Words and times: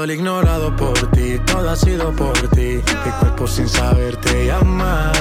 todo 0.00 0.04
el 0.04 0.18
ignorado 0.18 0.74
por 0.76 1.10
ti, 1.10 1.38
todo 1.44 1.68
ha 1.68 1.76
sido 1.76 2.10
por 2.12 2.32
ti. 2.54 2.80
Mi 3.04 3.10
cuerpo 3.20 3.46
sin 3.46 3.68
saber 3.68 4.16
te 4.16 4.46
llama. 4.46 5.12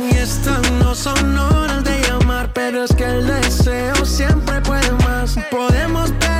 Y 0.00 0.16
estas 0.16 0.68
no 0.82 0.96
son 0.96 1.38
horas 1.38 1.84
de 1.84 2.00
llamar, 2.02 2.50
pero 2.52 2.82
es 2.82 2.92
que 2.92 3.04
el 3.04 3.24
deseo 3.24 4.04
siempre 4.04 4.60
puede 4.62 4.90
más. 5.04 5.38
Podemos 5.48 6.10
pelearnos 6.12 6.39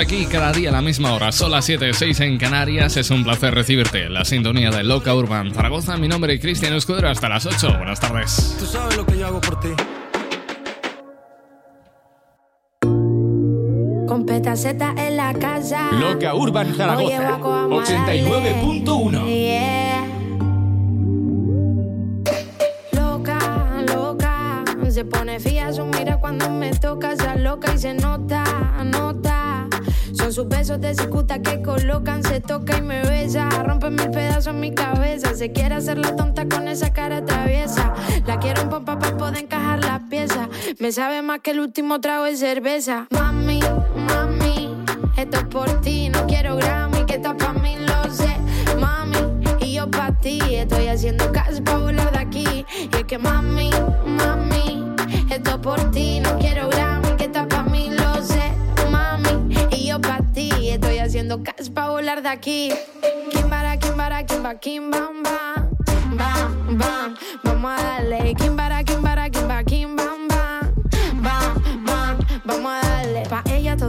Estamos 0.00 0.22
aquí 0.22 0.26
cada 0.30 0.52
día 0.52 0.68
a 0.68 0.72
la 0.72 0.82
misma 0.82 1.14
hora. 1.14 1.32
Son 1.32 1.50
las 1.50 1.64
7, 1.64 1.92
6 1.92 2.20
en 2.20 2.38
Canarias. 2.38 2.96
Es 2.96 3.10
un 3.10 3.24
placer 3.24 3.54
recibirte. 3.54 4.08
La 4.08 4.24
sintonía 4.24 4.70
de 4.70 4.84
Loca 4.84 5.14
Urban 5.14 5.54
Zaragoza. 5.54 5.96
Mi 5.96 6.08
nombre 6.08 6.34
es 6.34 6.40
Cristian 6.40 6.74
Escudero. 6.74 7.08
Hasta 7.08 7.28
las 7.28 7.46
8. 7.46 7.76
Buenas 7.78 8.00
tardes. 8.00 8.56
Tú 8.58 8.66
sabes 8.66 8.96
lo 8.96 9.06
que 9.06 9.18
yo 9.18 9.26
hago 9.26 9.40
por 9.40 9.60
ti. 9.60 9.68
Con 14.06 14.26
petaceta 14.26 14.94
en 14.98 15.16
la 15.16 15.32
casa. 15.34 15.92
Loca 15.92 16.34
Urban 16.34 16.74
Zaragoza 16.74 17.28
Guaco, 17.28 17.50
vamos 17.50 17.90
a 17.90 17.92
darle. 17.94 18.24
89.1 18.24 19.26
Yeah. 19.26 20.04
Loca, 22.92 23.38
loca. 23.94 24.64
Se 24.90 25.04
pone 25.04 25.40
fía 25.40 25.72
su 25.72 25.84
mira 25.86 26.18
cuando 26.18 26.50
me 26.50 26.70
toca. 26.72 27.16
Se 27.16 27.38
loca 27.38 27.74
y 27.74 27.78
se 27.78 27.94
nota, 27.94 28.44
nota. 28.84 29.25
Sus 30.36 30.48
besos 30.48 30.78
de 30.82 30.94
cicuta 30.94 31.40
que 31.40 31.62
colocan. 31.62 32.22
Se 32.22 32.42
toca 32.42 32.76
y 32.76 32.82
me 32.82 33.00
besa. 33.00 33.48
Rompe 33.48 33.88
mil 33.88 34.10
pedazos 34.10 34.48
en 34.48 34.60
mi 34.60 34.70
cabeza. 34.70 35.34
Se 35.34 35.50
quiere 35.50 35.76
hacer 35.76 35.96
la 35.96 36.14
tonta 36.14 36.46
con 36.46 36.68
esa 36.68 36.92
cara 36.92 37.24
traviesa. 37.24 37.94
La 38.26 38.38
quiero 38.38 38.60
en 38.60 38.68
pompa 38.68 38.98
para 38.98 39.16
poder 39.16 39.38
encajar 39.38 39.82
las 39.82 40.02
piezas. 40.10 40.46
Me 40.78 40.92
sabe 40.92 41.22
más 41.22 41.40
que 41.40 41.52
el 41.52 41.60
último 41.60 42.02
trago 42.02 42.24
de 42.24 42.36
cerveza. 42.36 43.06
Mami, 43.12 43.60
mami. 43.96 44.76
Esto 45.16 45.38
es 45.38 45.44
por 45.44 45.80
ti. 45.80 46.10
No 46.10 46.26
quiero 46.26 46.56
Grammy. 46.56 47.06
Que 47.06 47.14
está 47.14 47.34
pa' 47.34 47.54
mí, 47.54 47.78
lo 47.78 48.12
sé. 48.12 48.36
Mami, 48.78 49.16
y 49.62 49.72
yo 49.72 49.90
pa' 49.90 50.12
ti. 50.20 50.38
Estoy 50.50 50.88
haciendo 50.88 51.32
caso 51.32 51.64
pa' 51.64 51.78
volar 51.78 52.12
de 52.12 52.18
aquí. 52.18 52.66
Y 52.92 52.94
es 52.94 53.04
que 53.04 53.16
mami, 53.16 53.70
mami, 54.04 54.84
esto 55.30 55.50
es 55.52 55.56
por 55.56 55.90
ti. 55.92 56.20
No 56.20 56.36
quiero 56.38 56.68
Grammy, 56.68 56.75
Haciendo 61.36 61.42
caso 61.44 61.72
pa' 61.72 61.90
volar 61.90 62.22
de 62.22 62.28
aquí. 62.28 62.72
Kimbara, 63.30 63.76
kimbara, 63.76 64.24
kimba, 64.24 64.54
kim, 64.54 64.90
bam, 64.90 65.22
bam. 65.22 65.70
Bam, 66.16 66.78
bam, 66.78 67.14
vamos 67.44 67.72
a 67.72 67.82
darle. 67.82 68.34
Kimbara, 68.34 68.82
kimbara, 68.84 69.25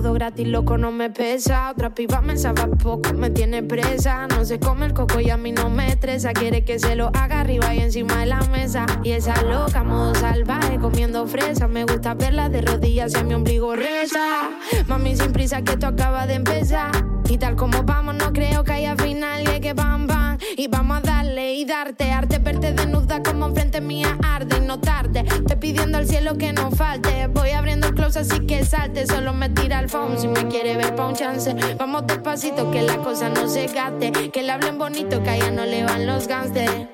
todo 0.01 0.13
gratis, 0.13 0.47
loco, 0.47 0.77
no 0.77 0.91
me 0.91 1.09
pesa. 1.09 1.71
Otra 1.71 1.89
piba 1.89 2.21
me 2.21 2.37
sabe 2.37 2.67
poco, 2.67 3.13
me 3.13 3.31
tiene 3.31 3.63
presa. 3.63 4.27
No 4.27 4.45
se 4.45 4.59
come 4.59 4.85
el 4.85 4.93
coco 4.93 5.19
y 5.19 5.31
a 5.31 5.37
mí 5.37 5.51
no 5.51 5.69
me 5.69 5.87
estresa. 5.87 6.33
Quiere 6.33 6.63
que 6.63 6.77
se 6.77 6.95
lo 6.95 7.07
haga 7.15 7.41
arriba 7.41 7.73
y 7.73 7.79
encima 7.79 8.19
de 8.19 8.27
la 8.27 8.41
mesa. 8.51 8.85
Y 9.03 9.11
esa 9.11 9.41
loca, 9.41 9.83
modo 9.83 10.13
salvaje, 10.13 10.77
comiendo 10.77 11.25
fresa. 11.25 11.67
Me 11.67 11.83
gusta 11.83 12.13
verla 12.13 12.47
de 12.49 12.61
rodillas 12.61 13.13
y 13.19 13.23
mi 13.23 13.33
ombligo 13.33 13.75
reza. 13.75 14.51
Mami, 14.87 15.15
sin 15.15 15.33
prisa 15.33 15.63
que 15.63 15.73
esto 15.73 15.87
acaba 15.87 16.27
de 16.27 16.35
empezar. 16.35 16.91
Y 17.27 17.39
tal 17.39 17.55
como 17.55 17.81
vamos, 17.83 18.15
no 18.15 18.31
creo 18.31 18.63
que 18.63 18.73
haya 18.73 18.95
final. 18.95 19.43
Y 19.55 19.59
que 19.59 19.73
bam, 19.73 20.05
bam. 20.05 20.36
Y 20.59 20.67
vamos 20.67 20.97
a 20.97 21.01
darle 21.01 21.53
y 21.53 21.65
darte. 21.65 22.11
Arte 22.11 22.39
verte 22.39 22.73
desnuda 22.73 23.21
como 23.21 23.45
enfrente 23.45 23.79
mía 23.79 24.17
arde. 24.23 24.57
Y 24.57 24.61
no 24.61 24.79
tarde. 24.79 25.23
Te 25.47 25.55
pidiendo 25.55 25.99
al 25.99 26.07
cielo 26.07 26.35
que 26.35 26.51
no 26.51 26.71
falte. 26.71 27.27
Voy 27.27 27.51
abriendo 27.51 27.87
el 27.87 27.93
close 27.93 28.19
así 28.21 28.39
que 28.47 28.65
salte. 28.65 29.05
Solo 29.05 29.33
me 29.33 29.49
tira 29.49 29.79
el 29.79 29.87
phone 29.87 30.17
si 30.17 30.27
me 30.27 30.47
quiere 30.47 30.75
ver 30.75 30.95
pa' 30.95 31.05
un 31.05 31.13
chance. 31.13 31.55
Vamos 31.77 32.07
despacito 32.07 32.71
que 32.71 32.81
la 32.81 32.97
cosa 32.97 33.29
no 33.29 33.47
se 33.47 33.67
gaste. 33.67 34.11
Que 34.11 34.41
le 34.41 34.51
hablen 34.51 34.79
bonito 34.79 35.21
que 35.21 35.29
a 35.29 35.35
ella 35.35 35.51
no 35.51 35.63
le 35.63 35.83
van 35.83 36.07
los 36.07 36.27
gangsters. 36.27 36.87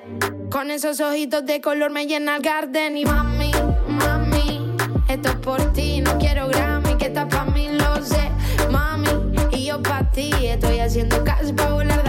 Con 0.50 0.70
esos 0.70 1.00
ojitos 1.00 1.46
de 1.46 1.62
color 1.62 1.90
me 1.90 2.06
llena 2.06 2.36
el 2.36 2.42
garden. 2.42 2.98
Y 2.98 3.06
mami, 3.06 3.50
mami, 3.88 4.76
esto 5.08 5.30
es 5.30 5.36
por 5.36 5.72
ti. 5.72 6.02
No 6.02 6.18
quiero 6.18 6.48
Grammy, 6.48 6.98
que 6.98 7.06
está 7.06 7.26
pa' 7.26 7.46
mí, 7.46 7.70
lo 7.70 8.04
sé. 8.04 8.30
Mami, 8.70 9.08
y 9.52 9.64
yo 9.64 9.82
pa' 9.82 10.10
ti. 10.10 10.30
Estoy 10.42 10.80
haciendo 10.80 11.24
caso 11.24 11.56
pa' 11.56 11.72
volar 11.72 12.03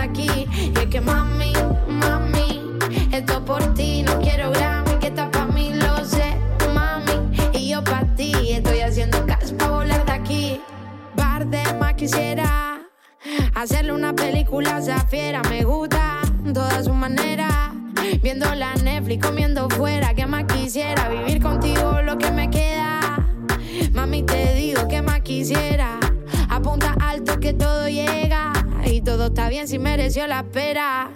a 14.63 14.77
esa 14.79 14.99
fiera. 15.07 15.41
Me 15.49 15.63
gusta 15.63 16.21
toda 16.53 16.83
su 16.83 16.93
manera. 16.93 17.73
Viendo 18.21 18.53
la 18.55 18.73
Netflix, 18.75 19.25
comiendo 19.25 19.69
fuera. 19.69 20.13
¿Qué 20.13 20.25
más 20.25 20.45
quisiera? 20.45 21.09
Vivir 21.09 21.41
contigo 21.41 22.01
lo 22.01 22.17
que 22.17 22.31
me 22.31 22.49
queda. 22.49 22.99
Mami, 23.93 24.23
te 24.23 24.55
digo 24.55 24.87
que 24.87 25.01
más 25.01 25.21
quisiera. 25.21 25.99
Apunta 26.49 26.95
alto 27.01 27.39
que 27.39 27.53
todo 27.53 27.89
llega. 27.89 28.53
Y 28.85 29.01
todo 29.01 29.27
está 29.27 29.49
bien 29.49 29.67
si 29.67 29.77
mereció 29.77 30.25
la 30.27 30.39
espera. 30.39 31.09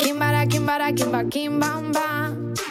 Kimbara, 0.00 0.46
kimbara, 0.46 0.92
kimba, 0.92 1.24
kim, 1.24 1.60
bam, 1.60 1.92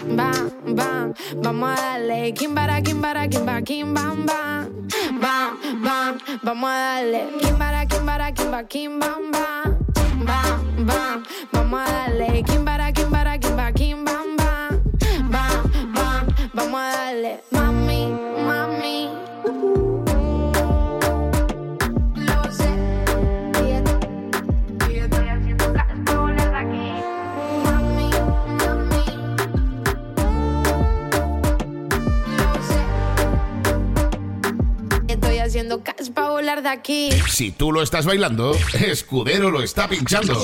bam. 0.07 0.51
Bam, 0.75 1.13
vamos 1.41 1.69
a 1.69 1.75
darle. 1.75 2.33
Kimbara, 2.33 2.81
kimbara, 2.81 3.27
kimba, 3.27 3.61
kim, 3.61 3.93
bam, 3.93 4.25
bam. 4.25 4.87
Bam, 5.19 5.57
bam, 5.83 6.17
vamos 6.43 6.69
a 6.69 7.01
darle. 7.03 7.27
Kimbara, 7.41 7.85
kimbara, 7.85 8.31
kimba, 8.31 8.63
kim, 8.63 8.99
bam, 8.99 9.31
bam. 9.31 9.77
Bam, 10.25 10.85
bam, 10.85 11.23
vamos 11.51 11.79
a 11.81 11.91
darle. 11.91 12.43
Kimbara, 12.43 12.91
kimbara, 12.93 13.37
Caso 35.83 36.13
pa' 36.13 36.29
volar 36.29 36.61
de 36.63 36.69
aquí. 36.69 37.09
Si 37.27 37.51
tú 37.51 37.71
lo 37.71 37.81
estás 37.81 38.05
bailando, 38.05 38.55
Escudero 38.73 39.51
lo 39.51 39.61
está 39.61 39.87
pinchando. 39.87 40.41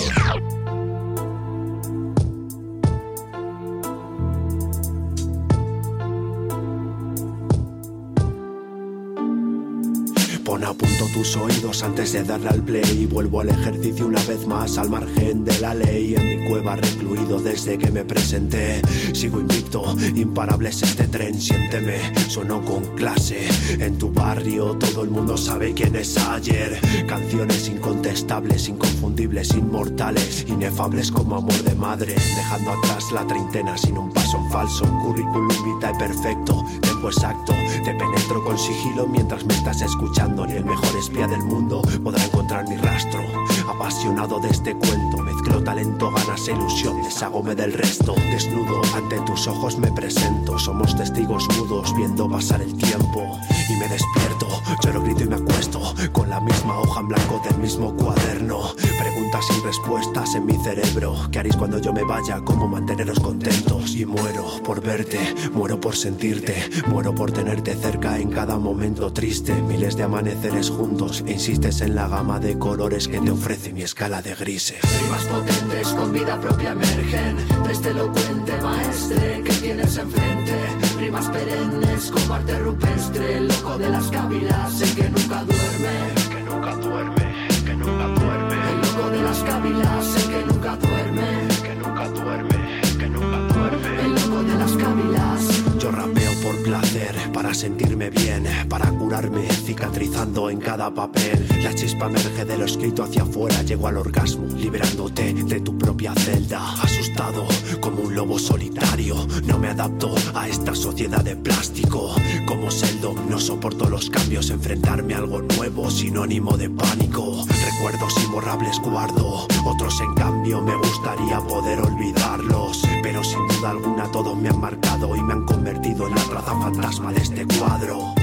Apunto 10.63 11.05
tus 11.13 11.35
oídos 11.35 11.83
antes 11.83 12.13
de 12.13 12.23
darle 12.23 12.49
al 12.49 12.61
play. 12.61 13.07
Vuelvo 13.07 13.41
al 13.41 13.49
ejercicio 13.49 14.05
una 14.05 14.21
vez 14.25 14.45
más 14.45 14.77
al 14.77 14.89
margen 14.89 15.43
de 15.43 15.57
la 15.59 15.73
ley. 15.73 16.15
En 16.15 16.27
mi 16.27 16.47
cueva 16.47 16.75
recluido 16.75 17.39
desde 17.39 17.77
que 17.77 17.91
me 17.91 18.03
presenté. 18.03 18.81
Sigo 19.13 19.39
invicto, 19.39 19.95
imparable 20.15 20.69
es 20.69 20.83
este 20.83 21.07
tren. 21.07 21.39
Siénteme, 21.39 21.97
sonó 22.29 22.63
con 22.63 22.83
clase. 22.95 23.47
En 23.79 23.97
tu 23.97 24.11
barrio 24.11 24.75
todo 24.77 25.03
el 25.03 25.09
mundo 25.09 25.37
sabe 25.37 25.73
quién 25.73 25.95
es 25.95 26.17
ayer. 26.17 26.79
Canciones 27.07 27.67
incontestables, 27.67 28.69
inconfundibles, 28.69 29.55
inmortales, 29.55 30.45
inefables 30.47 31.11
como 31.11 31.37
amor 31.37 31.63
de 31.63 31.75
madre. 31.75 32.13
Dejando 32.13 32.71
atrás 32.71 33.11
la 33.11 33.25
treintena 33.25 33.77
sin 33.77 33.97
un 33.97 34.11
paso 34.11 34.37
en 34.37 34.51
falso. 34.51 34.85
Currículum 35.03 35.47
vitae 35.47 35.97
perfecto, 35.97 36.63
exacto. 37.07 37.53
Te 37.83 37.93
penetro 37.93 38.43
con 38.43 38.57
sigilo 38.57 39.07
mientras 39.07 39.45
me 39.45 39.53
estás 39.53 39.81
escuchando. 39.81 40.45
Ni 40.45 40.53
el 40.53 40.65
mejor 40.65 40.95
espía 40.97 41.27
del 41.27 41.43
mundo 41.43 41.81
podrá 42.03 42.23
encontrar 42.23 42.67
mi 42.67 42.75
rastro. 42.77 43.21
Apasionado 43.69 44.39
de 44.39 44.49
este 44.49 44.75
cuento, 44.75 45.17
mezclo 45.19 45.63
talento, 45.63 46.11
ganas 46.11 46.47
e 46.47 46.51
ilusión. 46.51 47.01
Deshagome 47.03 47.55
del 47.55 47.73
resto. 47.73 48.13
Desnudo 48.31 48.81
ante 48.95 49.19
tus 49.21 49.47
ojos 49.47 49.77
me 49.77 49.91
presento. 49.91 50.59
Somos 50.59 50.95
testigos 50.97 51.47
mudos 51.57 51.95
viendo 51.95 52.29
pasar 52.29 52.61
el 52.61 52.75
tiempo. 52.75 53.39
Despierto, 53.89 54.47
lloro, 54.83 55.01
grito 55.01 55.23
y 55.23 55.27
me 55.27 55.35
acuesto. 55.35 55.93
Con 56.11 56.29
la 56.29 56.39
misma 56.39 56.79
hoja 56.79 57.01
en 57.01 57.07
blanco 57.07 57.41
del 57.43 57.57
mismo 57.59 57.95
cuaderno. 57.95 58.73
Preguntas 58.99 59.45
sin 59.47 59.63
respuestas 59.63 60.35
en 60.35 60.45
mi 60.45 60.57
cerebro. 60.63 61.15
¿Qué 61.31 61.39
haréis 61.39 61.55
cuando 61.55 61.79
yo 61.79 61.91
me 61.93 62.03
vaya? 62.03 62.39
¿Cómo 62.43 62.67
manteneros 62.67 63.19
contentos? 63.19 63.95
Y 63.95 64.05
muero 64.05 64.45
por 64.63 64.81
verte, 64.81 65.19
muero 65.53 65.79
por 65.79 65.95
sentirte, 65.95 66.69
muero 66.87 67.13
por 67.13 67.31
tenerte 67.31 67.75
cerca 67.75 68.17
en 68.17 68.29
cada 68.29 68.57
momento 68.57 69.11
triste. 69.11 69.53
Miles 69.53 69.97
de 69.97 70.03
amaneceres 70.03 70.69
juntos 70.69 71.23
e 71.25 71.33
insistes 71.33 71.81
en 71.81 71.95
la 71.95 72.07
gama 72.07 72.39
de 72.39 72.57
colores 72.57 73.07
que 73.07 73.19
te 73.19 73.31
ofrece 73.31 73.73
mi 73.73 73.81
escala 73.81 74.21
de 74.21 74.35
grises. 74.35 74.79
Rimas 75.01 75.25
potentes 75.25 75.87
con 75.89 76.13
vida 76.13 76.39
propia 76.39 76.71
emergen 76.71 77.37
este 77.69 77.89
elocuente 77.89 78.59
maestre 78.61 79.41
que 79.43 79.53
tienes 79.53 79.97
enfrente. 79.97 80.53
Rimas 80.99 81.29
perennes 81.29 82.11
como 82.11 82.33
arte 82.33 82.59
rupestre, 82.59 83.41
loco 83.41 83.77
de 83.79 83.89
las 83.89 84.11
cávilas, 84.11 84.81
el 84.81 84.93
que 84.93 85.09
nunca 85.09 85.43
duerme, 85.45 85.95
que 86.29 86.43
nunca 86.43 86.75
duerme, 86.75 87.47
que 87.65 87.73
nunca 87.75 88.07
duerme. 88.07 88.55
El 88.71 88.81
loco 88.81 89.09
de 89.09 89.21
las 89.23 89.39
cávilas, 89.39 90.15
el 90.17 90.29
que 90.31 90.45
nunca 90.45 90.75
duerme, 90.75 91.47
que 91.63 91.75
nunca 91.75 92.09
duerme, 92.09 92.81
que 92.99 93.09
nunca 93.09 93.37
duerme. 93.53 94.01
El 94.03 94.15
loco 94.15 94.43
de 94.43 94.55
las 94.55 94.71
cávilas. 94.73 95.63
Yo 95.79 95.91
rapeo 95.91 96.18
por 96.49 96.63
placer, 96.63 97.15
para 97.31 97.53
sentirme 97.53 98.09
bien, 98.09 98.47
para 98.67 98.89
curarme, 98.89 99.47
cicatrizando 99.47 100.49
en 100.49 100.59
cada 100.59 100.91
papel. 100.91 101.47
La 101.61 101.75
chispa 101.75 102.07
emerge 102.07 102.43
de 102.43 102.57
lo 102.57 102.65
escrito 102.65 103.03
hacia 103.03 103.21
afuera, 103.21 103.61
llego 103.61 103.87
al 103.87 103.97
orgasmo, 103.97 104.47
liberándote 104.55 105.31
de 105.33 105.59
tu 105.59 105.77
propia 105.77 106.11
celda. 106.15 106.73
Asustado 106.81 107.45
como 107.79 108.01
un 108.01 108.15
lobo 108.15 108.39
solitario, 108.39 109.27
no 109.45 109.59
me 109.59 109.67
adapto 109.67 110.15
a 110.33 110.47
esta 110.47 110.73
sociedad 110.73 111.23
de 111.23 111.35
plástico. 111.35 112.15
Como 112.47 112.71
Seldon, 112.71 113.29
no 113.29 113.39
soporto 113.39 113.87
los 113.87 114.09
cambios, 114.09 114.49
enfrentarme 114.49 115.13
a 115.13 115.19
algo 115.19 115.41
nuevo, 115.41 115.91
sinónimo 115.91 116.57
de 116.57 116.71
pánico. 116.71 117.45
Recuerdos 117.73 118.13
imborrables 118.23 118.79
guardo, 118.79 119.47
otros 119.65 120.01
en 120.01 120.15
cambio 120.15 120.61
me 120.63 120.75
gustaría 120.75 121.39
poder 121.41 121.79
olvidarlos. 121.79 122.81
Pero 123.03 123.23
sin 123.23 123.45
duda 123.47 123.69
alguna 123.69 124.11
todos 124.11 124.35
me 124.35 124.49
han 124.49 124.59
marcado 124.59 125.15
y 125.15 125.21
me 125.21 125.33
han 125.33 125.45
convertido 125.45 126.07
en 126.07 126.15
la 126.15 126.21
traza 126.41 126.59
fantasma 126.59 127.11
de 127.11 127.21
este 127.21 127.45
cuadro. 127.57 128.13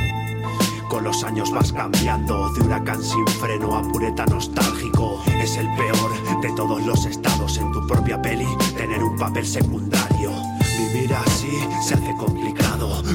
Con 0.89 1.05
los 1.05 1.23
años 1.25 1.51
vas 1.51 1.73
cambiando, 1.73 2.51
de 2.55 2.63
huracán 2.63 3.03
sin 3.03 3.27
freno 3.27 3.77
a 3.77 3.83
pureta 3.83 4.25
nostálgico. 4.27 5.23
Es 5.39 5.57
el 5.57 5.67
peor 5.77 6.41
de 6.41 6.53
todos 6.53 6.85
los 6.87 7.05
estados 7.05 7.59
en 7.59 7.73
tu 7.73 7.87
propia 7.87 8.21
peli, 8.21 8.47
tener 8.77 9.03
un 9.03 9.17
papel 9.17 9.47
secundario. 9.47 10.31
Vivir 10.79 11.13
así 11.15 11.59
se 11.87 11.95
hace 11.95 12.15
complicado, 12.17 12.66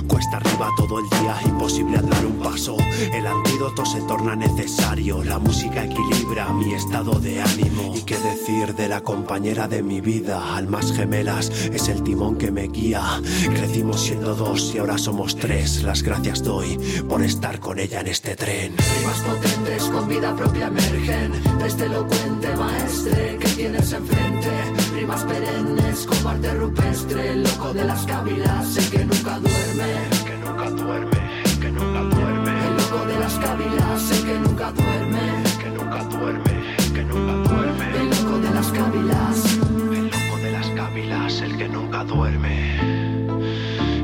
cuesta 0.07 0.37
arriba 0.37 0.69
todo 0.77 0.99
el 0.99 1.09
día, 1.09 1.37
imposible 1.45 1.97
andar 1.97 2.25
un 2.25 2.37
paso. 2.39 2.77
El 3.13 3.25
antídoto 3.27 3.85
se 3.85 4.01
torna 4.01 4.35
necesario, 4.35 5.23
la 5.23 5.39
música 5.39 5.83
equilibra 5.83 6.51
mi 6.53 6.73
estado 6.73 7.19
de 7.19 7.41
ánimo. 7.41 7.93
¿Y 7.95 8.01
qué 8.01 8.17
decir 8.17 8.75
de 8.75 8.87
la 8.87 9.01
compañera 9.01 9.67
de 9.67 9.83
mi 9.83 10.01
vida? 10.01 10.55
Almas 10.55 10.93
gemelas 10.93 11.49
es 11.49 11.87
el 11.89 12.03
timón 12.03 12.37
que 12.37 12.51
me 12.51 12.67
guía. 12.67 13.21
Crecimos 13.53 14.01
siendo 14.01 14.35
dos 14.35 14.73
y 14.75 14.79
ahora 14.79 14.97
somos 14.97 15.35
tres. 15.35 15.83
Las 15.83 16.03
gracias 16.03 16.43
doy 16.43 16.77
por 17.09 17.21
estar 17.21 17.59
con 17.59 17.79
ella 17.79 18.01
en 18.01 18.07
este 18.07 18.35
tren. 18.35 18.73
Rimas 18.99 19.19
potentes 19.19 19.83
con 19.85 20.07
vida 20.07 20.35
propia 20.35 20.67
emergen 20.67 21.31
de 21.59 21.67
este 21.67 21.85
elocuente 21.85 22.55
maestre 22.55 23.37
que 23.39 23.47
tienes 23.49 23.91
enfrente. 23.91 24.90
Rimas 25.01 25.23
perennes 25.23 26.05
como 26.05 26.29
arte 26.29 26.53
rupestre, 26.53 27.35
loco 27.37 27.73
de 27.73 27.85
las 27.85 28.05
cávilas, 28.05 28.77
el 28.77 28.89
que 28.91 29.03
nunca 29.03 29.39
duerme, 29.39 29.93
que 30.27 30.37
nunca 30.37 30.69
duerme, 30.69 31.19
que 31.59 31.71
nunca 31.71 32.01
duerme. 32.15 32.51
El 32.67 32.77
loco 32.77 33.05
de 33.07 33.17
las 33.17 33.33
cávilas, 33.39 34.11
el 34.11 34.25
que 34.27 34.37
nunca 34.37 34.71
duerme, 34.71 35.43
que 35.59 35.69
nunca 35.71 36.03
duerme, 36.03 36.75
que 36.93 37.03
nunca 37.03 37.49
duerme. 37.49 37.97
El 37.99 38.09
loco 38.11 38.37
de 38.37 38.51
las 38.51 38.67
cávilas, 38.67 39.57
El 39.91 40.05
loco 40.05 40.37
de 40.37 40.51
las 40.51 40.67
cávilas, 40.69 41.41
el 41.41 41.57
que 41.57 41.67
nunca 41.67 42.03
duerme. 42.03 42.75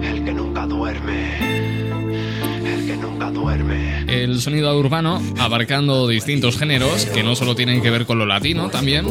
El 0.01 0.25
que 0.25 0.33
nunca 0.33 0.65
duerme. 0.65 1.46
El 2.97 3.01
que 3.01 3.07
nunca 3.07 3.29
duerme. 3.31 4.05
El 4.07 4.41
sonido 4.41 4.77
urbano, 4.77 5.21
abarcando 5.37 6.07
distintos 6.07 6.57
géneros 6.57 7.05
que 7.05 7.23
no 7.23 7.35
solo 7.35 7.55
tienen 7.55 7.81
que 7.81 7.89
ver 7.89 8.05
con 8.05 8.17
lo 8.17 8.25
latino, 8.25 8.69
también 8.69 9.05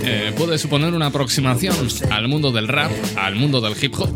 eh, 0.00 0.32
puede 0.36 0.58
suponer 0.58 0.94
una 0.94 1.06
aproximación 1.06 1.74
al 2.10 2.28
mundo 2.28 2.52
del 2.52 2.68
rap, 2.68 2.90
al 3.16 3.34
mundo 3.36 3.60
del 3.60 3.74
hip 3.80 3.94
hop. 3.98 4.14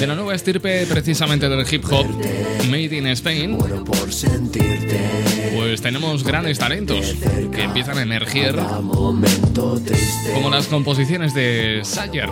De 0.00 0.06
la 0.06 0.14
nueva 0.14 0.34
estirpe 0.34 0.86
precisamente 0.86 1.48
del 1.48 1.66
hip 1.70 1.84
hop, 1.90 2.06
Made 2.68 2.96
in 2.96 3.06
Spain, 3.08 3.52
Muero 3.52 3.84
por 3.84 4.12
sentirte. 4.12 5.41
Pues 5.72 5.80
tenemos 5.80 6.22
grandes 6.22 6.58
talentos 6.58 7.14
que 7.50 7.62
empiezan 7.62 7.96
a 7.96 8.02
triste. 8.02 8.54
como 10.34 10.50
las 10.50 10.66
composiciones 10.66 11.32
de 11.32 11.80
Sayer. 11.82 12.28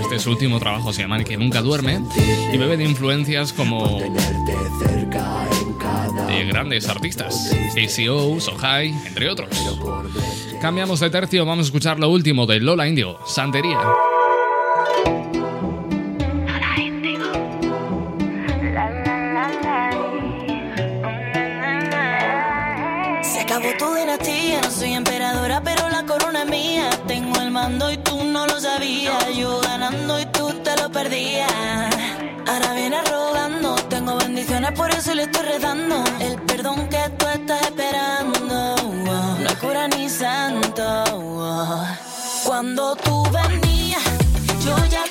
Este 0.00 0.18
su 0.18 0.30
último 0.30 0.58
trabajo 0.58 0.90
se 0.90 1.02
llama 1.02 1.18
El 1.18 1.24
que 1.24 1.36
nunca 1.36 1.60
duerme 1.60 2.00
y 2.54 2.56
bebe 2.56 2.78
de 2.78 2.84
influencias 2.84 3.52
como 3.52 4.00
de 6.26 6.44
grandes 6.46 6.88
artistas, 6.88 7.54
ACO, 7.72 8.40
Sohai, 8.40 8.94
entre 9.08 9.28
otros. 9.28 9.50
Cambiamos 10.62 11.00
de 11.00 11.10
tercio, 11.10 11.44
vamos 11.44 11.64
a 11.64 11.66
escuchar 11.66 12.00
lo 12.00 12.08
último 12.08 12.46
de 12.46 12.60
Lola 12.60 12.88
Indio, 12.88 13.18
Santería. 13.26 13.78
Por 34.76 34.90
eso 34.90 35.14
le 35.14 35.24
estoy 35.24 35.46
rezando. 35.46 36.04
El 36.20 36.40
perdón 36.42 36.88
que 36.88 37.10
tú 37.18 37.26
estás 37.26 37.60
esperando, 37.62 38.76
no 39.38 39.48
hay 39.48 39.56
cura 39.56 39.88
ni 39.88 40.08
santo. 40.08 41.04
Cuando 42.44 42.94
tú 42.96 43.24
venías, 43.30 44.02
yo 44.64 44.76
ya 44.86 45.04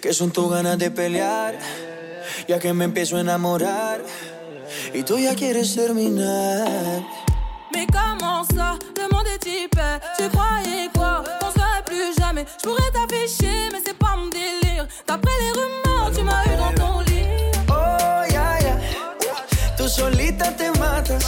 Que 0.00 0.12
son 0.12 0.30
tus 0.30 0.48
ganas 0.48 0.78
de 0.78 0.92
pelear, 0.92 1.58
ya 2.46 2.60
que 2.60 2.72
me 2.72 2.84
empiezo 2.84 3.16
a 3.16 3.20
enamorar 3.20 4.00
y 4.94 5.02
tú 5.02 5.18
ya 5.18 5.34
quieres 5.34 5.74
terminar. 5.74 7.02
Mais 7.74 7.86
comment 7.86 8.44
ça, 8.54 8.78
le 8.96 9.08
monde 9.12 9.26
est 9.26 9.44
hyper 9.44 9.98
Tu 10.16 10.28
croyais 10.28 10.88
quoi, 10.94 11.24
qu'on 11.40 11.50
serait 11.50 11.82
plus 11.84 12.14
jamais. 12.16 12.46
Je 12.62 12.68
pourrais 12.68 12.92
t'afficher, 12.92 13.70
mais 13.72 13.80
c'est 13.84 13.98
pas 13.98 14.14
mon 14.16 14.28
délire. 14.28 14.86
D'après 15.04 15.32
les 15.40 15.50
rumeurs, 15.50 16.12
tu 16.14 16.22
m'as 16.22 16.44
eu 16.44 16.56
dans 16.56 16.72
ton 16.80 17.00
lit 17.00 17.07
tú 19.88 20.02
solita 20.02 20.54
te 20.56 20.70
matas, 20.72 21.24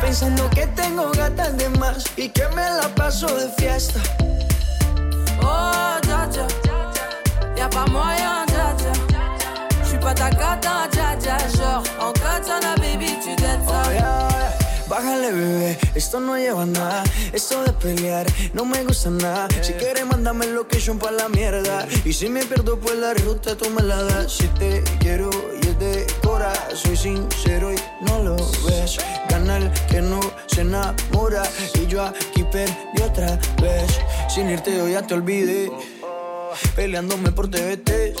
pensando 0.00 0.48
que 0.50 0.66
tengo 0.68 1.10
gatas 1.12 1.56
de 1.56 1.68
más 1.70 2.04
y 2.16 2.28
que 2.28 2.46
me 2.48 2.62
la 2.62 2.88
paso 2.94 3.26
de 3.26 3.48
fiesta. 3.58 4.00
Oh, 5.42 5.98
dja 6.02 6.26
dja 6.28 6.46
Y'a 7.56 7.68
pas 7.68 7.90
moyen, 7.90 8.46
dja 8.46 8.74
dja 8.78 8.92
J'suis 9.84 9.98
pas 9.98 10.14
ta 10.14 10.30
cata, 10.30 10.88
dja 10.92 11.16
dja 11.16 11.36
Genre, 11.56 11.82
en 12.00 12.12
katana, 12.12 12.74
baby, 12.76 13.18
tu 13.22 13.30
dettes 13.42 13.66
ça 13.66 13.82
Oh, 13.86 13.92
ya, 13.92 14.28
ya. 14.30 14.52
Bájale, 14.88 15.32
bebé, 15.32 15.78
esto 15.94 16.20
no 16.20 16.36
lleva 16.36 16.66
nada. 16.66 17.02
Esto 17.32 17.64
de 17.64 17.72
pelear 17.72 18.26
no 18.52 18.64
me 18.64 18.84
gusta 18.84 19.10
nada. 19.10 19.48
Si 19.62 19.72
quieres, 19.72 20.06
mándame 20.06 20.46
location 20.46 20.98
pa' 20.98 21.10
la 21.10 21.28
mierda. 21.28 21.86
Y 22.04 22.12
si 22.12 22.28
me 22.28 22.44
pierdo, 22.44 22.78
pues 22.78 22.96
la 22.98 23.14
ruta 23.14 23.56
tú 23.56 23.70
me 23.70 23.82
la 23.82 24.02
das. 24.02 24.32
Si 24.32 24.46
te 24.48 24.84
quiero 25.00 25.30
soy 26.74 26.96
sincero 26.96 27.72
y 27.72 27.76
no 28.00 28.22
lo 28.22 28.36
ves. 28.36 28.98
Gana 29.28 29.58
el 29.58 29.70
que 29.88 30.00
no 30.00 30.20
se 30.46 30.62
enamora. 30.62 31.42
Y 31.74 31.86
yo 31.86 32.02
aquí 32.02 32.44
perdí 32.44 33.02
otra 33.02 33.38
vez. 33.60 33.98
Sin 34.28 34.50
irte, 34.50 34.76
yo 34.76 34.88
ya 34.88 35.02
te 35.06 35.14
olvidé. 35.14 35.70
Peleándome 36.74 37.32
por 37.32 37.48
TVT. 37.48 38.14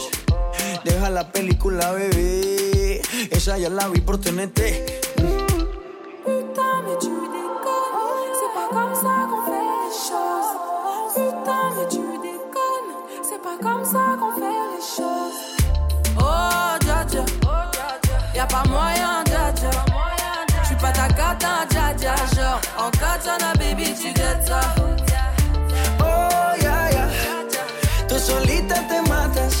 Deja 0.84 1.10
la 1.10 1.30
película, 1.30 1.92
bebé. 1.92 3.00
Esa 3.30 3.58
ya 3.58 3.68
la 3.68 3.88
vi 3.88 4.00
por 4.00 4.18
TNT. 4.18 4.60
Putain, 6.24 6.82
mais 6.84 6.98
tu 7.00 7.08
déconnes 7.08 8.32
C'est 8.38 8.52
pas 8.54 8.68
comme 8.70 8.94
ça 8.94 9.26
qu'on 9.28 9.42
fait 9.50 9.66
les 9.82 9.92
choses 10.08 10.52
Putain, 11.14 11.70
mais 11.76 11.88
tu 11.88 12.12
comme 13.62 13.84
ça 13.84 14.16
qu'on 14.18 14.32
fait 14.32 14.40
les 14.40 14.82
choses 14.82 15.41
Y'a 18.42 18.48
pas 18.48 18.68
moyen, 18.68 19.22
dja 19.24 19.52
dja 19.54 19.70
J'suis 20.64 20.74
pas 20.74 20.90
ta 20.90 21.06
cata, 21.06 21.64
dja 21.70 21.94
dja 21.94 22.14
Genre, 22.34 22.60
en 22.76 22.90
katana, 22.90 23.52
baby, 23.56 23.94
tu 23.94 24.12
dettes 24.12 24.48
ça. 24.48 24.60
Oh, 26.00 26.60
ya, 26.60 26.90
ya. 26.90 27.06
Tú 28.08 28.18
solita 28.18 28.74
te 28.88 29.00
matas, 29.08 29.54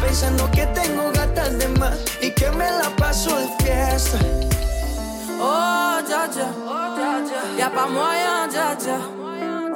pensando 0.00 0.48
que 0.52 0.66
tengo 0.66 1.10
gatas 1.14 1.58
de 1.58 1.66
más 1.80 1.98
y 2.22 2.30
que 2.30 2.48
me 2.52 2.70
la 2.70 2.90
paso 2.96 3.30
de 3.40 3.64
fiesta. 3.64 4.18
Oh, 5.40 5.98
dja 6.06 6.28
dja 6.28 6.46
Y'a 7.58 7.70
pas 7.70 7.88
moyen, 7.88 8.46
dja 8.52 8.76
dja 8.78 8.98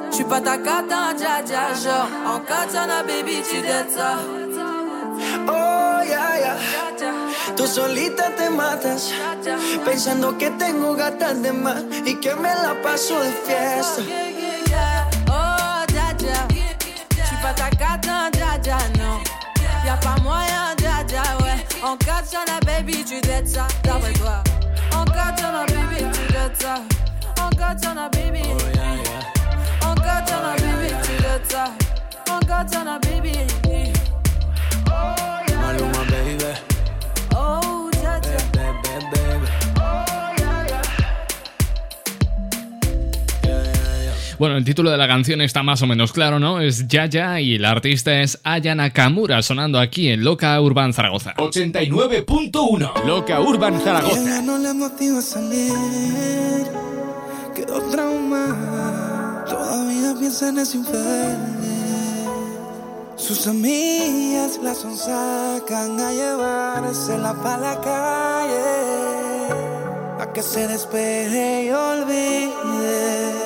J'suis 0.09 0.23
pas 0.23 0.39
ta 0.39 0.57
cata, 0.57 1.13
dja 1.17 1.41
dja 1.43 1.73
Genre, 1.83 2.07
en 2.33 2.39
katana, 2.39 3.03
baby, 3.03 3.43
tu 3.43 3.61
dettes 3.61 3.91
ça. 3.91 4.19
Oh. 5.49 5.80
Tú 7.55 7.67
solita 7.67 8.29
te 8.35 8.49
matas, 8.49 9.11
pensando 9.85 10.37
que 10.37 10.49
tengo 10.51 10.95
gatas 10.95 11.41
de 11.41 11.51
más 11.51 11.83
y 12.05 12.15
que 12.15 12.33
me 12.35 12.53
la 12.55 12.81
paso 12.81 13.19
de 13.19 13.31
fiesta. 13.31 14.01
Oh, 15.27 15.85
dja 15.87 16.13
dja 16.17 16.47
J'suis 17.15 17.37
pas 17.41 17.53
ta 17.53 17.69
cata, 17.69 18.29
dja 18.31 18.57
dja, 18.57 18.77
non 18.97 19.21
Y'a 19.85 19.97
pas 19.97 20.17
moyen, 20.21 20.75
dja 20.77 21.03
dja, 21.07 21.23
ouais 21.41 21.65
En 21.83 21.97
katana, 21.97 22.59
baby, 22.65 23.03
tu 23.03 23.19
dettes 23.21 23.47
ça 23.47 23.67
D'après 23.83 24.13
toi 24.13 24.43
En 24.93 25.05
katana, 25.05 25.65
baby, 25.67 26.05
tu 26.11 26.33
dettes 26.33 26.61
ça 26.61 26.75
En 27.41 27.49
katana, 27.49 28.09
baby 28.09 28.43
En 29.81 29.95
katana, 29.95 30.55
baby, 30.57 30.93
tu 31.03 31.21
dettes 31.21 31.51
ça 31.51 31.65
En 32.29 32.39
katana, 32.39 32.99
baby 32.99 33.33
Maluma, 35.61 36.03
baby. 36.09 36.70
Bueno, 44.41 44.57
el 44.57 44.65
título 44.65 44.89
de 44.89 44.97
la 44.97 45.07
canción 45.07 45.39
está 45.39 45.61
más 45.61 45.83
o 45.83 45.85
menos 45.85 46.13
claro, 46.13 46.39
¿no? 46.39 46.61
Es 46.61 46.87
Yaya 46.87 47.39
y 47.39 47.53
el 47.53 47.63
artista 47.63 48.21
es 48.21 48.39
Aya 48.43 48.73
Nakamura, 48.73 49.43
sonando 49.43 49.79
aquí 49.79 50.09
en 50.09 50.23
Loca 50.23 50.59
Urban 50.59 50.93
Zaragoza. 50.93 51.35
89.1 51.35 53.05
Loca 53.05 53.39
Urban 53.39 53.79
Zaragoza 53.79 54.19
Ella 54.19 54.41
no 54.41 54.57
le 54.57 54.73
motiva 54.73 55.21
salir, 55.21 55.75
quedó 57.53 57.83
traumada. 57.91 59.45
Todavía 59.45 60.15
piensa 60.17 60.49
en 60.49 60.57
ese. 60.57 60.79
Sus 63.17 63.45
amigas 63.45 64.59
la 64.63 64.73
sonsacan 64.73 65.99
a 65.99 66.11
llevársela 66.13 67.35
pa' 67.43 67.57
la 67.57 67.79
calle. 67.79 68.63
A 70.19 70.33
que 70.33 70.41
se 70.41 70.67
despeje 70.67 71.65
y 71.67 71.69
olvide 71.69 73.40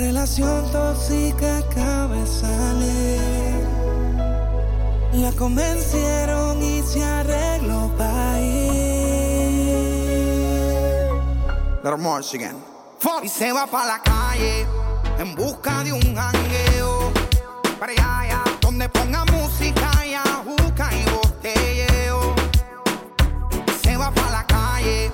relación 0.00 0.70
tóxica 0.72 1.58
acaba 1.58 2.14
de 2.14 2.26
salir. 2.26 3.68
La 5.12 5.32
convencieron 5.32 6.62
y 6.62 6.82
se 6.82 7.04
arregló 7.04 7.90
para 7.98 8.40
ir. 8.40 8.70
Little 11.84 12.08
again. 12.34 12.56
Y 13.22 13.28
se 13.28 13.52
va 13.52 13.66
pa' 13.66 13.86
la 13.86 14.02
calle 14.02 14.66
en 15.18 15.34
busca 15.34 15.84
de 15.84 15.92
un 15.92 16.14
jangueo. 16.14 17.12
Para 17.78 17.92
allá, 17.92 18.42
donde 18.60 18.88
ponga 18.88 19.24
música 19.26 19.90
y 20.06 20.14
ajuca 20.14 20.90
y 20.94 21.04
botelleo. 21.10 22.34
Se 23.82 23.96
va 23.96 24.10
pa' 24.10 24.30
la 24.30 24.46
calle 24.46 25.12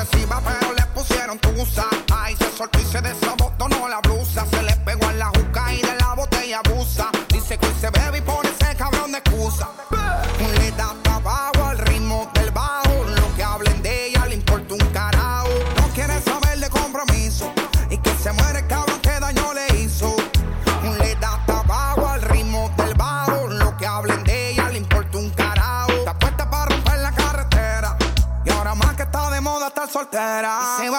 depresiva, 0.00 0.40
pero 0.44 0.72
le 0.72 0.82
pusieron 0.94 1.38
tusa. 1.38 1.86
Ay, 2.12 2.36
se 2.36 2.50
soltó 2.56 2.78
y 2.78 2.84
se 2.84 3.00
desabotonó 3.00 3.88
la 3.88 4.00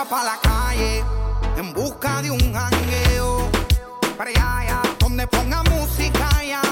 iba 0.01 0.10
para 0.10 0.24
la 0.24 0.38
calle 0.41 1.03
en 1.58 1.74
busca 1.74 2.22
de 2.22 2.31
un 2.31 2.53
jangueo. 2.53 3.50
Para 4.17 4.29
allá, 4.29 4.81
donde 5.00 5.27
ponga 5.27 5.63
música 5.63 6.43
ya. 6.43 6.70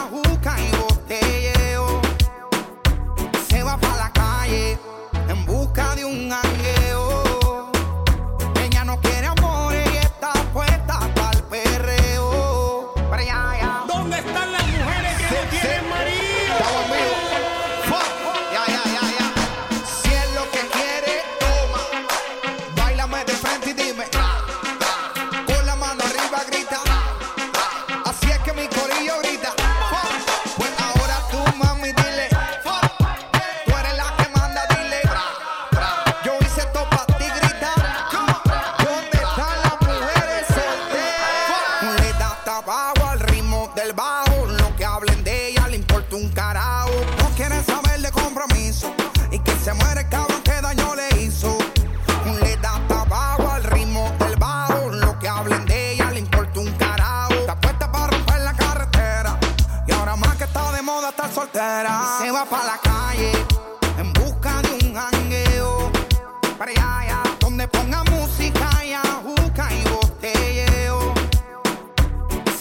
para 66.60 66.72
allá, 66.72 67.24
donde 67.40 67.68
ponga 67.70 68.04
música 68.04 68.70
y 68.84 68.92
y. 68.92 71.14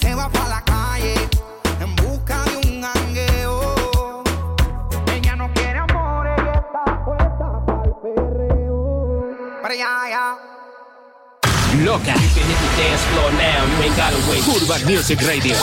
Se 0.00 0.14
va 0.14 0.30
para 0.30 0.48
la 0.48 0.62
calle 0.62 1.14
en 1.80 1.96
busca 1.96 2.44
de 3.12 3.48
un. 3.48 4.22
Ella 5.12 5.34
no 5.34 5.52
quiere 5.52 5.80
amor, 5.80 6.28
el 6.28 6.44
Loca. 11.84 12.14
You. 12.14 12.38
Urban 14.48 14.82
Music 14.86 15.20
Radio. 15.22 15.54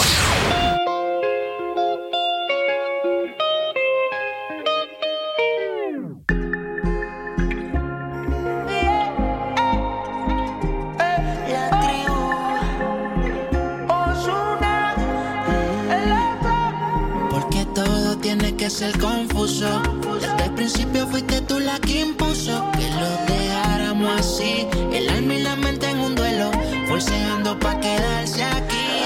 el 18.81 18.97
confuso. 18.97 19.81
Desde 20.19 20.43
el 20.43 20.51
principio 20.53 21.07
fuiste 21.07 21.39
tú 21.41 21.59
la 21.59 21.79
que 21.79 22.01
impuso 22.01 22.71
que 22.77 22.89
lo 22.89 23.33
dejáramos 23.33 24.19
así. 24.19 24.67
El 24.91 25.09
alma 25.09 25.35
y 25.35 25.43
la 25.43 25.55
mente 25.55 25.89
en 25.89 25.99
un 25.99 26.15
duelo, 26.15 26.51
forceando 26.87 27.57
pa' 27.57 27.79
quedarse 27.79 28.43
aquí. 28.43 29.03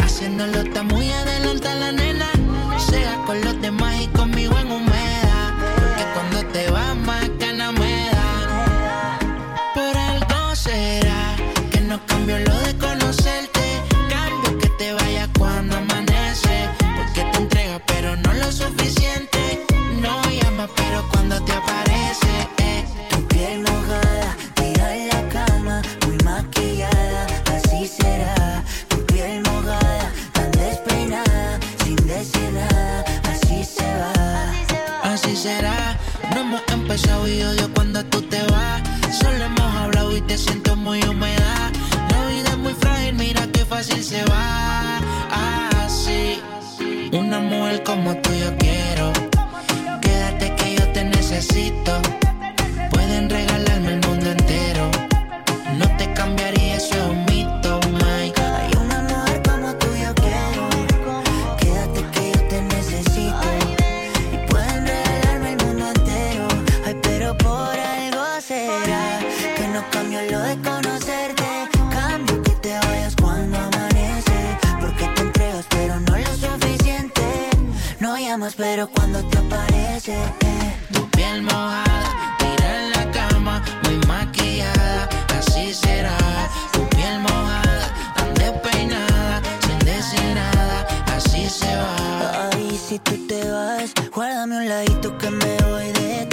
Haciéndolo 0.00 0.60
está 0.60 0.82
muy 0.84 1.10
adelante 1.10 1.74
la 1.74 1.92
nena. 1.92 2.28
Sea 2.78 3.16
con 3.26 3.40
los 3.40 3.60
demás 3.60 4.00
y 4.00 4.06
y 37.28 37.42
odio 37.42 37.70
cuando 37.74 38.04
tú 38.06 38.22
te 38.22 38.42
vas. 38.44 38.82
Solo 39.12 39.44
hemos 39.44 39.74
hablado 39.76 40.16
y 40.16 40.20
te 40.22 40.36
siento 40.38 40.76
muy 40.76 41.02
humedad. 41.02 41.70
La 42.10 42.26
vida 42.28 42.50
es 42.50 42.58
muy 42.58 42.74
frágil, 42.74 43.14
mira 43.14 43.46
qué 43.52 43.64
fácil 43.64 44.02
se 44.02 44.22
va. 44.24 44.98
Ah, 45.30 45.70
Así, 45.84 46.40
una 47.12 47.40
mujer 47.40 47.82
como 47.82 48.14
tú 48.16 48.30
yo 48.32 48.56
quiero. 48.56 49.12
Quédate 50.00 50.54
que 50.56 50.76
yo 50.76 50.88
te 50.92 51.04
necesito. 51.04 51.92
Pueden 52.90 53.28
regalarme 53.30 53.94
el 53.94 54.00
pero 78.56 78.88
cuando 78.88 79.22
te 79.24 79.38
aparece, 79.38 80.14
eh. 80.14 80.76
tu 80.92 81.08
piel 81.10 81.42
mojada, 81.42 82.36
tira 82.38 82.82
en 82.82 82.90
la 82.90 83.10
cama, 83.10 83.62
muy 83.84 83.96
maquillada, 84.06 85.08
así 85.38 85.74
será. 85.74 86.16
Tu 86.72 86.86
piel 86.88 87.20
mojada, 87.20 88.14
tan 88.16 88.34
despeinada, 88.34 89.42
sin 89.66 89.78
decir 89.80 90.24
nada, 90.34 90.86
así 91.16 91.48
se 91.48 91.74
va. 91.76 92.50
Ay, 92.52 92.80
si 92.88 92.98
tú 93.00 93.26
te 93.26 93.50
vas, 93.50 93.92
guárdame 94.14 94.56
un 94.58 94.68
ladito 94.68 95.16
que 95.18 95.30
me 95.30 95.56
voy 95.68 95.92
de 95.92 96.27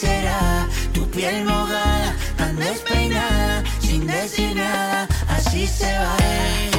será 0.00 0.68
tu 0.92 1.08
piel 1.10 1.44
mojada, 1.44 2.14
tan 2.36 2.54
despeinada, 2.56 3.64
sin 3.80 4.06
decir 4.06 4.54
nada, 4.54 5.08
así 5.28 5.66
se 5.66 5.90
va. 5.98 6.75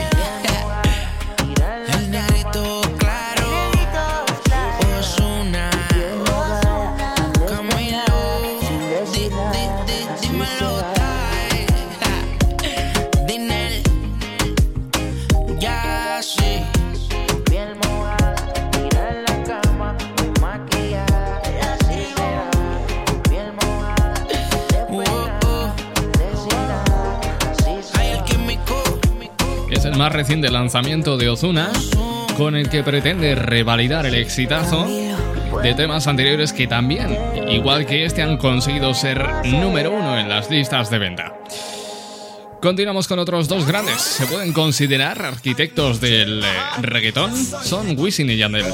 Reciente 30.18 30.50
lanzamiento 30.50 31.16
de 31.16 31.30
Ozuna, 31.30 31.72
con 32.38 32.56
el 32.56 32.70
que 32.70 32.82
pretende 32.82 33.36
revalidar 33.36 34.08
el 34.08 34.16
exitazo 34.16 34.88
de 35.62 35.76
temas 35.76 36.08
anteriores 36.08 36.54
que 36.54 36.66
también, 36.66 37.16
igual 37.52 37.86
que 37.86 38.04
este, 38.04 38.24
han 38.24 38.38
conseguido 38.38 38.96
ser 38.96 39.24
número 39.46 39.92
uno 39.92 40.18
en 40.18 40.28
las 40.28 40.50
listas 40.50 40.90
de 40.90 40.98
venta. 40.98 41.36
Continuamos 42.60 43.08
con 43.08 43.20
otros 43.20 43.48
dos 43.48 43.68
grandes. 43.68 44.02
Se 44.02 44.26
pueden 44.26 44.54
considerar 44.54 45.22
arquitectos 45.22 46.02
del 46.02 46.44
eh, 46.44 46.48
reggaetón. 46.82 47.36
Son 47.36 47.96
Wisin 47.96 48.32
y 48.32 48.38
Yandel. 48.38 48.66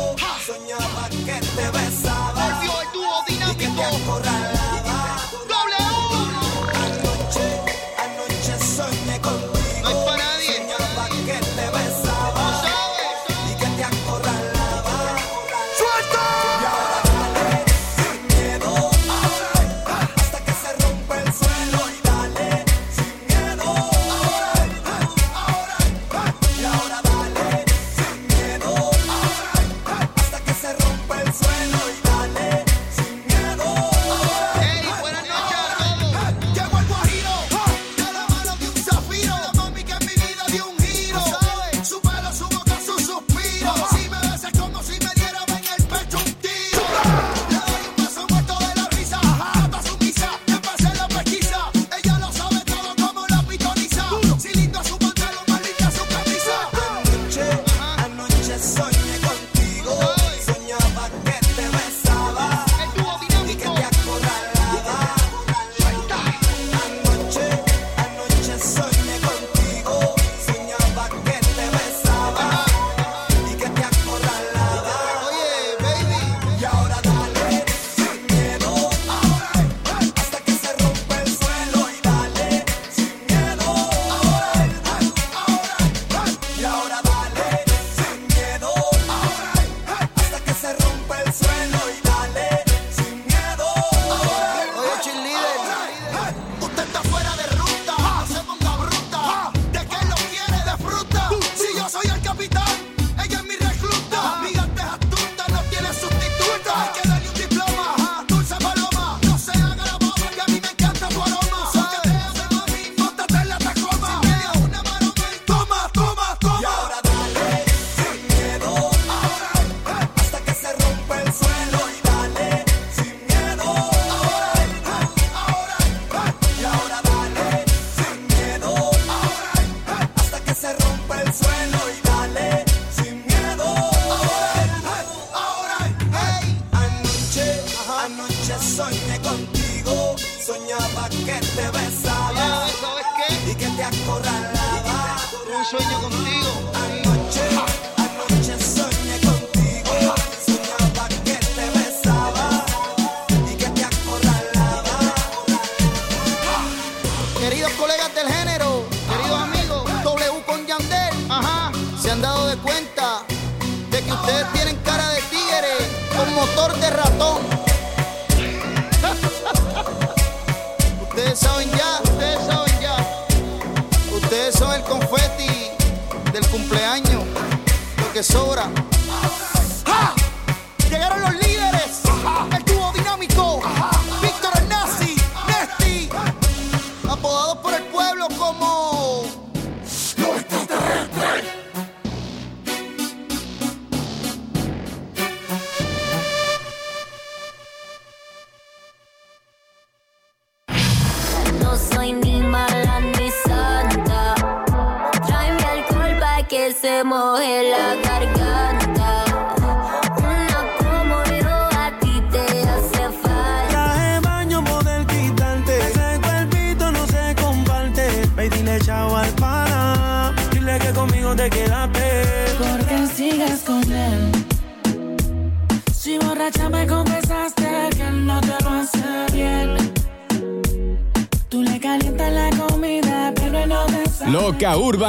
sobra. 178.33 178.92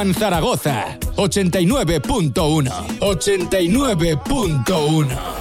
Urban 0.05 0.13
Zaragoza 0.13 0.97
89.1 1.17 2.69
89.1 2.99 5.34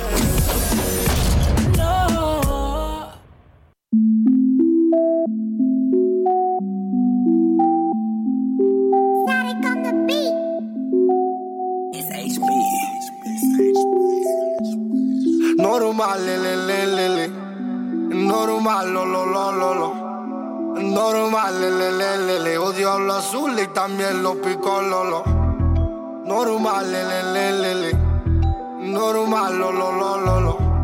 lo, 29.59 29.73
lo, 29.73 29.93
lo, 29.93 30.19
lo, 30.19 30.41
lo. 30.41 30.75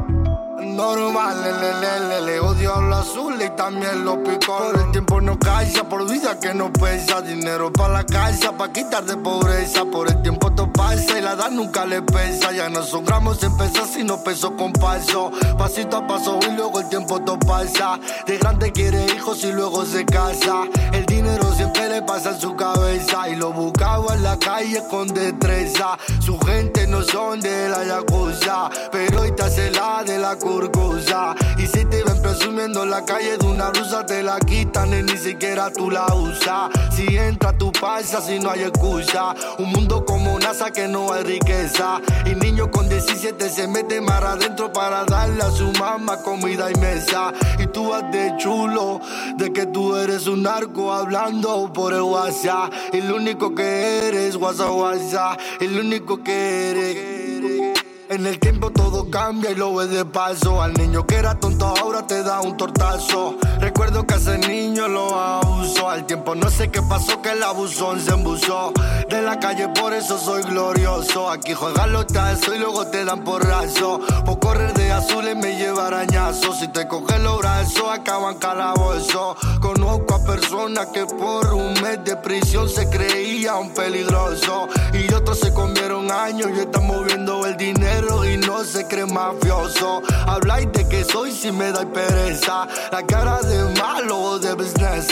Normal, 0.63 1.43
le, 1.43 1.53
le, 1.81 2.09
le, 2.09 2.21
le. 2.23 2.41
Odio 2.41 2.55
diablo 2.55 2.97
azul 2.97 3.43
y 3.43 3.51
también 3.57 4.05
los. 4.05 4.19
Por 4.47 4.79
el 4.79 4.91
tiempo 4.93 5.21
no 5.21 5.39
calza, 5.39 5.85
por 5.85 6.09
vida 6.11 6.39
que 6.39 6.55
no 6.55 6.73
pesa. 6.73 7.21
Dinero 7.21 7.73
para 7.73 7.95
la 7.95 8.05
casa, 8.05 8.57
pa' 8.57 8.73
quitar 8.73 9.05
de 9.05 9.17
pobreza. 9.17 9.85
Por 9.85 10.09
el 10.09 10.23
tiempo 10.23 10.51
todo 10.53 10.73
pasa 10.73 11.19
y 11.19 11.23
la 11.23 11.33
edad 11.33 11.51
nunca 11.51 11.85
le 11.85 12.03
pesa. 12.03 12.53
Ya 12.53 12.69
no 12.69 12.83
son 12.83 13.05
gramos 13.05 13.43
en 13.43 13.57
pesas, 13.57 13.91
sino 13.91 14.23
peso 14.23 14.57
con 14.57 14.73
paso. 14.73 15.31
Pasito 15.59 15.99
a 15.99 16.07
paso 16.07 16.39
y 16.49 16.53
luego 16.53 16.81
el 16.81 16.89
tiempo 16.89 17.21
todo 17.21 17.39
pasa. 17.39 17.99
De 18.27 18.39
grande 18.39 18.73
quiere 18.73 19.05
hijos 19.15 19.45
y 19.45 19.53
luego 19.53 19.85
se 19.85 20.05
casa. 20.05 20.65
El 20.93 21.05
dinero 21.07 21.53
siempre 21.55 21.90
pasa 22.03 22.31
en 22.31 22.41
su 22.41 22.55
cabeza. 22.57 23.29
Y 23.29 23.37
lo 23.37 23.53
buscaba 23.53 24.15
en 24.15 24.23
la 24.23 24.39
calle 24.39 24.83
con 24.91 25.09
destreza. 25.09 25.99
Su 26.21 26.39
gente 26.41 26.87
no 26.87 27.03
son 27.03 27.41
de 27.41 27.69
la 27.69 27.85
yakuza, 27.85 28.69
pero 28.91 29.23
hoy 29.23 29.33
te 29.33 29.71
la 29.71 30.03
de 30.05 30.19
la 30.19 30.37
curcusa. 30.37 31.35
Y 31.59 31.67
si 31.67 31.85
te 31.85 32.03
ven 32.03 32.21
presumiendo 32.23 32.83
en 32.83 32.91
la 32.91 33.05
calle 33.05 33.37
de 33.37 33.47
una 33.47 33.71
blusa, 33.71 34.05
te 34.07 34.23
la 34.23 34.39
quitan 34.39 34.93
y 34.93 35.03
ni 35.03 35.17
siquiera 35.17 35.71
tú 35.71 35.91
la 35.91 36.07
usas. 36.15 36.71
Si 36.95 37.17
entra, 37.17 37.53
tú 37.57 37.73
pasa 37.73 38.21
si 38.21 38.39
no 38.39 38.51
hay 38.51 38.63
excusa. 38.63 39.35
Un 39.59 39.71
mundo 39.71 40.05
como 40.05 40.39
NASA 40.39 40.71
que 40.71 40.89
no 40.89 41.13
hay 41.13 41.25
riqueza. 41.25 42.01
Y 42.27 42.35
niño 42.35 42.71
con 42.71 42.89
17 42.89 43.49
se 43.49 43.67
mete 43.69 44.01
mar 44.01 44.25
adentro 44.25 44.73
para 44.73 45.05
darle 45.05 45.43
a 45.43 45.51
su 45.51 45.71
mamá 45.73 46.19
comida 46.23 46.71
y 46.71 46.75
mesa. 46.79 47.33
Y 47.59 47.67
tú 47.67 47.91
vas 47.91 48.11
de 48.13 48.35
chulo, 48.39 49.01
de 49.37 49.53
que 49.53 49.67
tú 49.67 49.97
eres 49.97 50.27
un 50.27 50.43
narco 50.43 50.93
hablando 50.93 51.73
por 51.73 51.90
el 51.93 52.03
WhatsApp. 52.03 52.73
Y 52.93 53.01
lo 53.01 53.17
único 53.17 53.55
que 53.55 54.09
eres, 54.09 54.37
WhatsApp, 54.37 54.71
WhatsApp. 54.73 55.41
El 55.61 55.79
único 55.79 56.23
que 56.23 56.71
eres. 56.71 57.81
En 58.09 58.27
el 58.27 58.41
tiempo 58.41 58.71
todo 58.71 58.90
cambia 59.09 59.53
y 59.53 59.55
lo 59.55 59.75
ves 59.75 59.91
de 59.91 60.05
paso. 60.05 60.61
Al 60.61 60.75
niño 60.75 61.07
que 61.07 61.17
era 61.17 61.39
tonto 61.39 61.67
ahora 61.67 62.07
te 62.07 62.23
da 62.23 62.41
un 62.41 62.57
tortazo. 62.57 63.37
Recuerdo 63.61 64.07
que 64.07 64.15
ese 64.15 64.39
niño 64.39 64.89
lo 64.89 65.15
abusó. 65.15 65.89
Al 65.89 66.05
tiempo 66.07 66.35
no 66.35 66.51
sé 66.51 66.71
qué 66.71 66.83
pasó 66.83 67.23
que 67.23 67.31
el 67.31 67.43
abusón 67.43 68.01
se 68.01 68.11
embusó. 68.11 68.73
De 69.09 69.23
la 69.23 69.39
calle 69.39 69.69
por 69.69 69.95
eso 69.95 70.19
soy 70.19 70.43
glorioso. 70.43 71.31
Aquí 71.31 71.55
juegan 71.55 71.93
los 71.93 72.07
tazos 72.09 72.55
y 72.55 72.59
luego 72.59 72.87
te 72.89 73.05
dan 73.05 73.23
porrazo. 73.25 74.01
Por 74.27 74.39
correr 74.41 74.75
de 74.75 74.93
azules 74.93 75.37
me 75.37 75.57
lleva 75.57 75.87
arañazo. 75.87 76.53
Si 76.53 76.69
te 76.69 76.89
cogen 76.89 77.23
los 77.23 77.39
brazos 77.39 77.85
acaban 77.91 78.37
calabozo. 78.39 79.37
Conozco 79.61 80.15
a 80.15 80.25
personas 80.25 80.87
que 80.89 81.07
por 81.07 81.55
un 81.55 81.75
mes 81.75 82.05
de 82.05 82.17
prisión 82.17 82.69
se 82.69 82.89
creía 82.91 83.55
un 83.57 83.71
peligroso. 83.71 84.69
Y 84.93 85.13
otros 85.15 85.39
se 85.39 85.53
comieron 85.55 86.11
años 86.11 86.51
y 86.57 86.61
están 86.61 86.87
moviendo 86.87 87.47
el 87.47 87.57
dinero 87.57 88.25
y 88.25 88.37
no 88.37 88.65
se 88.65 88.87
cree 88.91 89.07
mafioso. 89.07 90.03
Habláis 90.27 90.71
de 90.73 90.87
que 90.87 91.05
soy 91.05 91.33
si 91.33 91.51
me 91.53 91.73
da 91.73 91.87
pereza. 91.87 92.67
La 92.91 93.07
cara 93.07 93.41
de 93.41 93.81
malo 93.81 94.39
de 94.39 94.53
business. 94.55 95.09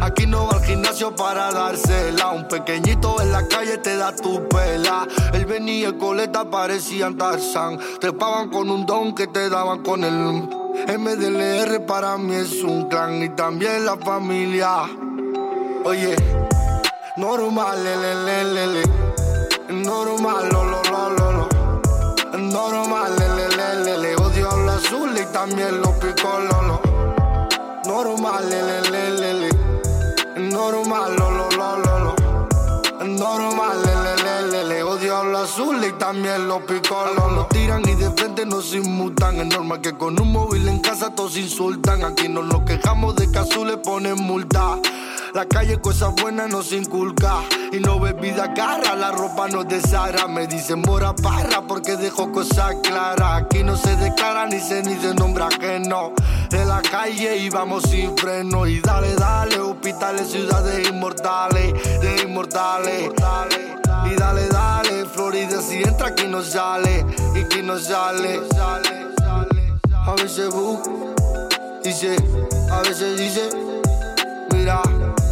Aquí 0.00 0.26
no 0.26 0.46
va 0.46 0.58
al 0.58 0.64
gimnasio 0.64 1.16
para 1.16 1.50
dársela. 1.50 2.30
Un 2.30 2.46
pequeñito 2.46 3.20
en 3.20 3.32
la 3.32 3.48
calle 3.48 3.78
te 3.78 3.96
da 3.96 4.14
tu 4.14 4.46
pela. 4.48 5.08
El 5.32 5.46
venía 5.46 5.88
y 5.88 5.98
coleta 5.98 6.48
parecían 6.48 7.16
Tarzan. 7.16 7.78
Trepaban 8.00 8.50
con 8.50 8.70
un 8.70 8.86
don 8.86 9.14
que 9.14 9.26
te 9.26 9.48
daban 9.48 9.82
con 9.82 10.04
el 10.04 10.12
MDLR 10.98 11.84
para 11.86 12.16
mí 12.18 12.34
es 12.34 12.62
un 12.62 12.88
clan 12.88 13.22
y 13.22 13.30
también 13.30 13.84
la 13.84 13.96
familia. 13.96 14.84
Oye, 15.84 16.16
normal, 17.16 17.82
le, 17.82 17.96
le, 17.96 18.44
le, 18.44 18.66
le, 18.66 18.82
normal, 19.72 20.48
lo, 20.50 20.64
lo. 20.64 20.81
Normal, 22.52 23.16
le, 23.16 23.48
le, 23.82 23.96
le, 23.96 24.14
odio 24.16 24.50
habla 24.50 24.74
azul 24.74 25.16
y 25.18 25.24
también 25.32 25.80
los 25.80 25.92
picololo. 25.92 26.82
Normal, 27.86 28.50
le. 28.50 29.50
Normal, 30.50 31.16
lo, 31.16 31.30
lo, 31.30 31.48
lo, 31.50 31.78
lo, 31.78 31.98
lo. 32.00 32.14
Normal, 33.06 33.61
odio 35.52 35.70
habla 35.70 35.76
azul 35.76 35.84
y 35.84 35.92
también 35.98 36.48
los 36.48 36.62
picolos. 36.62 37.32
Nos 37.32 37.48
tiran 37.48 37.82
y 37.88 37.94
de 37.94 38.10
frente 38.10 38.46
nos 38.46 38.74
inmutan. 38.74 39.40
Es 39.40 39.46
normal 39.46 39.80
que 39.80 39.96
con 39.96 40.20
un 40.20 40.32
móvil 40.32 40.68
en 40.68 40.80
casa 40.80 41.14
todos 41.14 41.36
insultan. 41.36 42.04
Aquí 42.04 42.28
no 42.28 42.42
nos 42.42 42.62
quejamos 42.62 43.16
de 43.16 43.30
que 43.30 43.38
azul 43.38 43.68
le 43.68 43.76
ponen 43.78 44.16
multa. 44.16 44.78
La 45.34 45.46
calle 45.46 45.80
cosas 45.80 46.14
buenas 46.20 46.50
nos 46.50 46.72
inculca 46.72 47.40
y 47.72 47.80
no 47.80 47.98
bebida 47.98 48.52
cara, 48.52 48.94
la 48.94 49.12
ropa 49.12 49.48
no 49.48 49.64
desara. 49.64 50.28
Me 50.28 50.46
dicen 50.46 50.82
mora 50.82 51.14
parra 51.14 51.62
porque 51.66 51.96
dejo 51.96 52.30
cosas 52.32 52.76
claras. 52.82 53.42
Aquí 53.42 53.62
no 53.62 53.76
se 53.76 53.96
declara 53.96 54.46
ni 54.46 54.60
se 54.60 54.82
ni 54.82 54.94
se 54.96 55.14
nombra 55.14 55.46
ajeno. 55.46 56.12
De 56.52 56.66
la 56.66 56.82
calle 56.82 57.38
y 57.38 57.48
vamos 57.48 57.82
sin 57.84 58.14
freno 58.14 58.66
y 58.66 58.78
dale, 58.80 59.14
dale, 59.14 59.58
hospitales, 59.58 60.28
ciudades 60.28 60.86
inmortales, 60.86 61.72
de 61.98 62.22
inmortales. 62.24 63.10
Y 64.04 64.14
dale, 64.16 64.48
dale, 64.48 65.06
Florida 65.06 65.62
si 65.62 65.82
entra 65.82 66.08
aquí 66.08 66.26
no 66.28 66.42
sale 66.42 67.06
y 67.34 67.38
aquí 67.38 67.62
no 67.62 67.78
sale. 67.78 68.42
A 70.04 70.12
veces 70.14 70.50
busca, 70.50 70.90
dice, 71.82 72.16
a 72.70 72.82
veces 72.82 73.18
dice, 73.18 73.48
mira, 74.52 74.82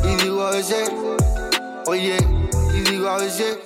y 0.02 0.22
digo 0.22 0.46
a 0.46 0.52
veces, 0.52 0.90
oye, 1.84 2.16
y 2.72 2.80
digo 2.80 3.10
a 3.10 3.18
veces, 3.18 3.58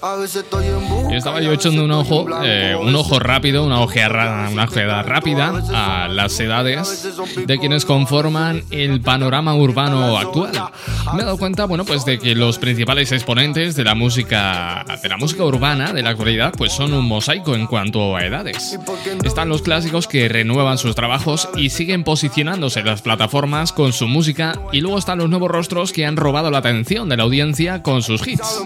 Yo 0.00 1.16
estaba 1.16 1.40
yo 1.40 1.52
echando 1.52 1.84
un 1.84 1.90
ojo, 1.90 2.26
eh, 2.44 2.76
un 2.80 2.94
ojo 2.94 3.18
rápido, 3.18 3.64
una 3.64 3.80
ojeada, 3.80 4.48
una 4.48 4.64
ojeada 4.64 5.02
rápida 5.02 5.52
a 5.74 6.06
las 6.06 6.38
edades 6.38 7.18
de 7.44 7.58
quienes 7.58 7.84
conforman 7.84 8.62
el 8.70 9.00
panorama 9.00 9.56
urbano 9.56 10.16
actual. 10.16 10.52
Me 11.14 11.22
he 11.22 11.24
dado 11.24 11.36
cuenta, 11.36 11.64
bueno, 11.64 11.84
pues 11.84 12.04
de 12.04 12.20
que 12.20 12.36
los 12.36 12.58
principales 12.58 13.10
exponentes 13.10 13.74
de 13.74 13.82
la 13.82 13.96
música, 13.96 14.84
de 15.02 15.08
la 15.08 15.16
música 15.16 15.42
urbana 15.42 15.92
de 15.92 16.02
la 16.02 16.10
actualidad, 16.10 16.52
pues 16.56 16.72
son 16.72 16.92
un 16.92 17.04
mosaico 17.04 17.56
en 17.56 17.66
cuanto 17.66 18.16
a 18.16 18.24
edades. 18.24 18.78
Están 19.24 19.48
los 19.48 19.62
clásicos 19.62 20.06
que 20.06 20.28
renuevan 20.28 20.78
sus 20.78 20.94
trabajos 20.94 21.48
y 21.56 21.70
siguen 21.70 22.04
posicionándose 22.04 22.80
en 22.80 22.86
las 22.86 23.02
plataformas 23.02 23.72
con 23.72 23.92
su 23.92 24.06
música, 24.06 24.60
y 24.72 24.80
luego 24.80 24.98
están 24.98 25.18
los 25.18 25.28
nuevos 25.28 25.50
rostros 25.50 25.92
que 25.92 26.06
han 26.06 26.16
robado 26.16 26.52
la 26.52 26.58
atención 26.58 27.08
de 27.08 27.16
la 27.16 27.24
audiencia 27.24 27.82
con 27.82 28.02
sus 28.02 28.26
hits. 28.26 28.62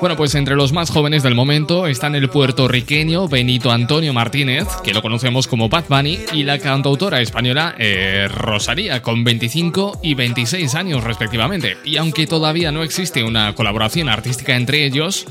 Bueno, 0.00 0.16
pues 0.16 0.27
entre 0.34 0.56
los 0.56 0.72
más 0.72 0.90
jóvenes 0.90 1.22
del 1.22 1.34
momento 1.34 1.86
están 1.86 2.14
el 2.14 2.28
puertorriqueño 2.28 3.28
Benito 3.28 3.70
Antonio 3.70 4.12
Martínez, 4.12 4.66
que 4.82 4.92
lo 4.92 5.02
conocemos 5.02 5.46
como 5.46 5.68
Bad 5.68 5.84
Bunny, 5.88 6.18
y 6.32 6.42
la 6.42 6.58
cantautora 6.58 7.20
española 7.20 7.74
eh, 7.78 8.28
Rosalía, 8.28 9.02
con 9.02 9.24
25 9.24 10.00
y 10.02 10.14
26 10.14 10.74
años 10.74 11.04
respectivamente. 11.04 11.76
Y 11.84 11.96
aunque 11.96 12.26
todavía 12.26 12.72
no 12.72 12.82
existe 12.82 13.22
una 13.22 13.54
colaboración 13.54 14.08
artística 14.08 14.56
entre 14.56 14.84
ellos, 14.84 15.26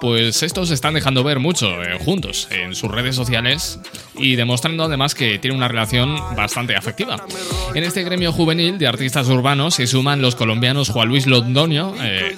pues 0.00 0.42
estos 0.42 0.70
están 0.70 0.94
dejando 0.94 1.22
ver 1.24 1.38
mucho 1.38 1.82
eh, 1.82 1.98
juntos 1.98 2.48
en 2.50 2.74
sus 2.74 2.90
redes 2.90 3.14
sociales 3.14 3.78
y 4.16 4.36
demostrando 4.36 4.84
además 4.84 5.14
que 5.14 5.38
tienen 5.38 5.56
una 5.56 5.68
relación 5.68 6.16
bastante 6.36 6.76
afectiva. 6.76 7.24
En 7.74 7.84
este 7.84 8.02
gremio 8.02 8.32
juvenil 8.32 8.78
de 8.78 8.86
artistas 8.86 9.28
urbanos 9.28 9.74
se 9.74 9.86
suman 9.86 10.22
los 10.22 10.34
colombianos 10.34 10.90
Juan 10.90 11.08
Luis 11.08 11.26
Londoño, 11.26 11.94
eh, 12.02 12.36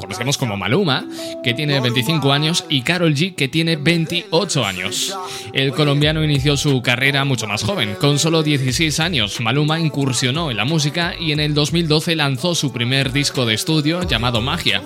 conocemos 0.00 0.38
como 0.38 0.56
Maluma, 0.56 1.04
que 1.42 1.54
tiene 1.54 1.80
25 1.80 2.32
años, 2.32 2.64
y 2.68 2.82
Carol 2.82 3.14
G, 3.14 3.34
que 3.34 3.48
tiene 3.48 3.76
28 3.76 4.64
años. 4.64 5.16
El 5.52 5.72
colombiano 5.72 6.24
inició 6.24 6.56
su 6.56 6.82
carrera 6.82 7.24
mucho 7.24 7.46
más 7.46 7.62
joven. 7.62 7.96
Con 8.00 8.18
solo 8.18 8.42
16 8.42 9.00
años, 9.00 9.40
Maluma 9.40 9.78
incursionó 9.80 10.50
en 10.50 10.56
la 10.56 10.64
música 10.64 11.14
y 11.18 11.32
en 11.32 11.40
el 11.40 11.54
2012 11.54 12.16
lanzó 12.16 12.54
su 12.54 12.72
primer 12.72 13.12
disco 13.12 13.46
de 13.46 13.54
estudio 13.54 14.02
llamado 14.02 14.40
Magia. 14.40 14.82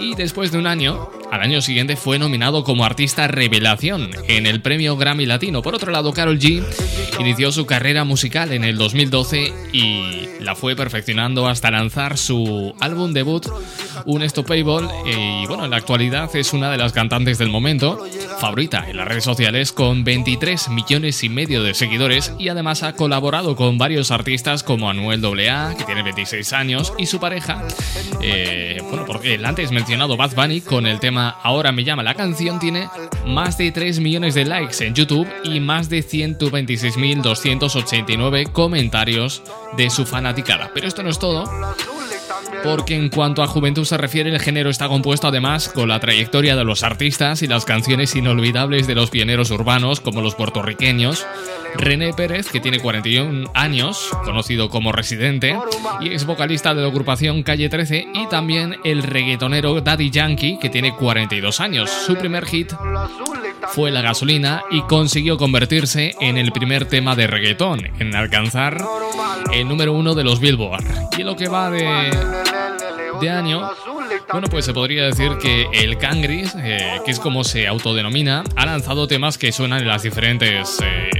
Y 0.00 0.14
después 0.14 0.50
de 0.50 0.58
un 0.58 0.66
año, 0.66 1.10
al 1.30 1.42
año 1.42 1.60
siguiente 1.60 1.96
fue 1.96 2.18
nominado 2.18 2.64
como 2.64 2.84
artista 2.84 3.28
revelación 3.28 4.10
en 4.28 4.46
el 4.46 4.62
premio 4.62 4.96
Grammy 4.96 5.26
Latino. 5.30 5.62
Por 5.62 5.74
otro 5.74 5.90
lado, 5.90 6.12
Carol 6.12 6.38
G 6.38 6.62
inició 7.18 7.52
su 7.52 7.64
carrera 7.64 8.04
musical 8.04 8.52
en 8.52 8.64
el 8.64 8.76
2012 8.76 9.52
y 9.72 10.28
la 10.40 10.54
fue 10.54 10.74
perfeccionando 10.74 11.46
hasta 11.48 11.70
lanzar 11.70 12.18
su 12.18 12.74
álbum 12.80 13.12
debut, 13.12 13.46
Un 14.06 14.22
Unstoppable. 14.22 14.88
Y 15.06 15.46
bueno, 15.46 15.64
en 15.64 15.70
la 15.70 15.76
actualidad 15.76 16.34
es 16.34 16.52
una 16.52 16.70
de 16.70 16.78
las 16.78 16.92
cantantes 16.92 17.38
del 17.38 17.48
momento, 17.48 18.04
favorita 18.38 18.88
en 18.88 18.96
las 18.96 19.06
redes 19.06 19.24
sociales 19.24 19.72
con 19.72 20.02
23 20.02 20.70
millones 20.70 21.22
y 21.22 21.28
medio 21.28 21.62
de 21.62 21.74
seguidores 21.74 22.32
y 22.38 22.48
además 22.48 22.82
ha 22.82 22.94
colaborado 22.94 23.54
con 23.54 23.78
varios 23.78 24.10
artistas 24.10 24.62
como 24.62 24.90
Anuel 24.90 25.24
AA, 25.24 25.74
que 25.76 25.84
tiene 25.84 26.02
26 26.02 26.52
años, 26.52 26.92
y 26.98 27.06
su 27.06 27.20
pareja, 27.20 27.62
eh, 28.22 28.80
bueno, 28.88 29.04
porque 29.06 29.34
el 29.34 29.44
antes 29.44 29.70
mencionado 29.70 30.16
Bad 30.16 30.34
Bunny 30.34 30.60
con 30.60 30.86
el 30.86 31.00
tema 31.00 31.36
Ahora 31.42 31.72
me 31.72 31.84
llama 31.84 32.02
la 32.02 32.14
canción 32.14 32.58
tiene 32.58 32.88
más 33.26 33.58
de 33.58 33.70
3 33.70 34.00
millones 34.00 34.34
de 34.34 34.44
likes 34.44 34.84
en 34.84 34.94
YouTube 34.94 35.19
y 35.44 35.60
más 35.60 35.88
de 35.88 36.00
126.289 36.00 38.50
comentarios 38.52 39.42
de 39.76 39.90
su 39.90 40.06
fanaticada. 40.06 40.70
Pero 40.74 40.88
esto 40.88 41.02
no 41.02 41.10
es 41.10 41.18
todo. 41.18 41.44
Porque 42.62 42.94
en 42.94 43.08
cuanto 43.08 43.42
a 43.42 43.46
juventud 43.46 43.84
se 43.84 43.96
refiere, 43.96 44.30
el 44.30 44.40
género 44.40 44.70
está 44.70 44.88
compuesto 44.88 45.28
además 45.28 45.68
con 45.68 45.88
la 45.88 46.00
trayectoria 46.00 46.56
de 46.56 46.64
los 46.64 46.82
artistas 46.82 47.42
y 47.42 47.46
las 47.46 47.64
canciones 47.64 48.14
inolvidables 48.14 48.86
de 48.86 48.94
los 48.94 49.10
pioneros 49.10 49.50
urbanos 49.50 50.00
como 50.00 50.20
los 50.20 50.34
puertorriqueños. 50.34 51.26
René 51.76 52.12
Pérez, 52.12 52.48
que 52.50 52.60
tiene 52.60 52.80
41 52.80 53.50
años, 53.54 54.10
conocido 54.24 54.68
como 54.68 54.92
Residente, 54.92 55.56
y 56.00 56.12
es 56.12 56.26
vocalista 56.26 56.74
de 56.74 56.82
la 56.82 56.88
agrupación 56.88 57.42
Calle 57.42 57.68
13, 57.68 58.08
y 58.12 58.26
también 58.26 58.76
el 58.84 59.02
reggaetonero 59.02 59.80
Daddy 59.80 60.10
Yankee, 60.10 60.58
que 60.60 60.68
tiene 60.68 60.94
42 60.94 61.60
años. 61.60 61.90
Su 61.90 62.16
primer 62.16 62.44
hit 62.46 62.72
fue 63.68 63.90
La 63.90 64.02
gasolina 64.02 64.62
y 64.70 64.82
consiguió 64.82 65.36
convertirse 65.36 66.14
en 66.20 66.38
el 66.38 66.50
primer 66.50 66.86
tema 66.86 67.14
de 67.14 67.26
reggaetón 67.26 67.88
en 67.98 68.16
alcanzar 68.16 68.84
el 69.52 69.68
número 69.68 69.92
uno 69.92 70.14
de 70.14 70.24
los 70.24 70.40
Billboard. 70.40 70.84
Y 71.16 71.22
lo 71.22 71.36
que 71.36 71.48
va 71.48 71.70
de, 71.70 72.10
de 73.20 73.30
año, 73.30 73.70
bueno, 74.32 74.48
pues 74.50 74.64
se 74.64 74.72
podría 74.72 75.04
decir 75.04 75.38
que 75.40 75.68
el 75.72 75.98
Cangris, 75.98 76.54
eh, 76.56 77.00
que 77.04 77.10
es 77.10 77.20
como 77.20 77.44
se 77.44 77.66
autodenomina, 77.66 78.44
ha 78.56 78.66
lanzado 78.66 79.06
temas 79.06 79.38
que 79.38 79.52
suenan 79.52 79.80
en 79.80 79.88
las 79.88 80.02
diferentes 80.02 80.78
eh, 80.82 81.10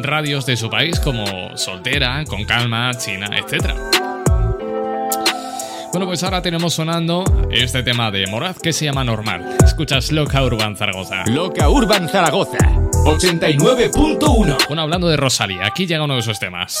radios 0.00 0.46
de 0.46 0.56
su 0.56 0.70
país, 0.70 1.00
como 1.00 1.56
Soltera, 1.56 2.24
Con 2.24 2.44
Calma, 2.44 2.92
China, 2.94 3.28
etc. 3.36 3.74
Bueno, 5.90 6.06
pues 6.06 6.22
ahora 6.24 6.42
tenemos 6.42 6.74
sonando 6.74 7.24
este 7.50 7.82
tema 7.82 8.10
de 8.10 8.26
Moraz 8.26 8.58
que 8.58 8.72
se 8.72 8.84
llama 8.84 9.04
Normal. 9.04 9.56
Escuchas 9.64 10.10
Loca 10.10 10.42
Urban 10.42 10.76
Zaragoza. 10.76 11.24
Loca 11.26 11.68
Urban 11.68 12.08
Zaragoza, 12.08 12.58
89.1. 13.04 14.66
Bueno, 14.66 14.82
hablando 14.82 15.08
de 15.08 15.16
Rosalía, 15.16 15.66
aquí 15.66 15.86
llega 15.86 16.04
uno 16.04 16.16
de 16.16 16.22
sus 16.22 16.38
temas. 16.38 16.80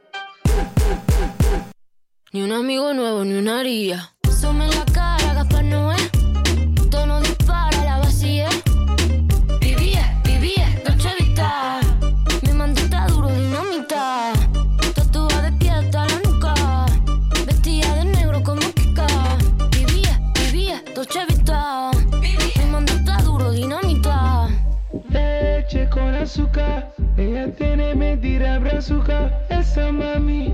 Ni 2.33 2.41
un 2.41 2.53
amigo 2.53 2.93
nuevo, 2.93 3.25
ni 3.25 3.33
una 3.33 3.59
haría. 3.59 4.13
Sume 4.39 4.63
en 4.63 4.71
la 4.71 4.85
cara, 4.85 5.33
Gaspar 5.33 5.65
Noé. 5.65 5.97
Tono 6.89 7.19
dispara, 7.19 7.83
la 7.83 7.97
vacía. 7.97 8.47
Vivía, 9.59 10.21
vivía, 10.23 10.65
Dolce 10.85 11.09
Vita. 11.19 11.81
Mi 12.43 12.53
mandita 12.53 13.05
duro, 13.07 13.27
dinamita. 13.27 14.31
Tatuada 14.95 15.41
de 15.41 15.51
pie 15.57 15.71
hasta 15.71 16.07
la 16.07 16.19
nuca. 16.23 16.85
Vestida 17.45 17.95
de 17.95 18.05
negro 18.05 18.41
como 18.43 18.61
Kika. 18.61 19.07
Vivía, 19.71 20.21
vivía, 20.35 20.81
Dolce 20.95 21.25
Vita. 21.27 21.91
Mi 22.21 22.65
mandita 22.71 23.17
duro, 23.23 23.51
dinamita. 23.51 24.47
Leche 25.09 25.89
con 25.89 26.15
azúcar, 26.15 26.93
ella 27.17 27.53
tiene 27.53 27.93
mentira 27.93 28.57
brazuca. 28.59 29.37
Esa 29.49 29.91
mami. 29.91 30.53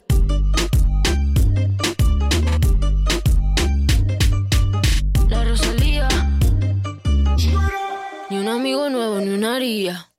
Amigo 8.71 8.89
nuevo, 8.89 9.19
ni 9.19 9.31
una 9.31 9.57
haría. 9.57 10.13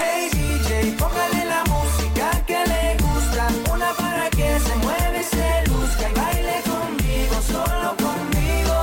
Hey 0.00 0.30
DJ, 0.32 0.96
póngale 0.98 1.44
la 1.44 1.62
música 1.64 2.44
que 2.44 2.58
le 2.66 2.96
gusta. 3.04 3.46
Una 3.72 3.92
para 3.92 4.28
que 4.30 4.58
se 4.58 4.74
mueve 4.76 5.20
y 5.20 5.22
se 5.22 5.70
luzca 5.70 6.10
y 6.10 6.14
baile 6.18 6.56
conmigo, 6.64 7.34
solo 7.46 7.94
conmigo. 7.98 8.74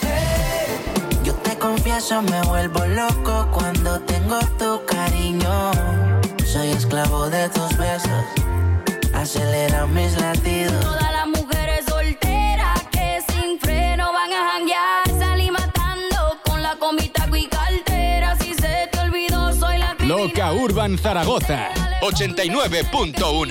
Hey. 0.00 1.20
Yo 1.24 1.34
te 1.34 1.58
confieso, 1.58 2.22
me 2.22 2.40
vuelvo 2.44 2.86
loco 2.86 3.46
cuando 3.52 4.00
tengo 4.00 4.38
tu 4.58 4.82
cariño. 4.86 5.70
Soy 6.46 6.70
esclavo 6.70 7.28
de 7.28 7.50
tus 7.50 7.76
besos, 7.76 8.24
acelera 9.12 9.86
mis 9.86 10.18
latidos. 10.18 10.80
Todas 10.80 11.12
las 11.12 11.26
mujeres 11.26 11.49
Zaragoza, 20.80 21.68
89.1. 22.00 23.50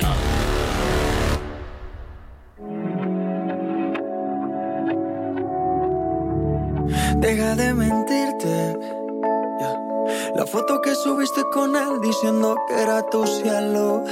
Deja 7.18 7.56
de 7.56 7.74
mentirte. 7.76 8.80
La 10.36 10.48
foto 10.48 10.82
que 10.82 10.96
subiste 10.96 11.44
con 11.54 11.76
él 11.76 12.02
diciendo 12.02 12.56
que 12.68 12.82
era 12.82 13.04
tu 13.04 13.28
cielo. 13.28 14.04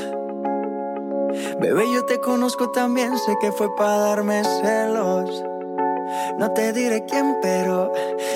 Bebé, 1.60 1.92
yo 1.92 2.06
te 2.06 2.20
conozco 2.20 2.70
también, 2.70 3.18
sé 3.18 3.36
que 3.42 3.52
fue 3.52 3.76
para 3.76 3.98
darme 3.98 4.44
celos. 4.44 5.44
No 6.38 6.52
te 6.54 6.72
diré 6.72 7.04
quién, 7.06 7.36
pero 7.42 7.92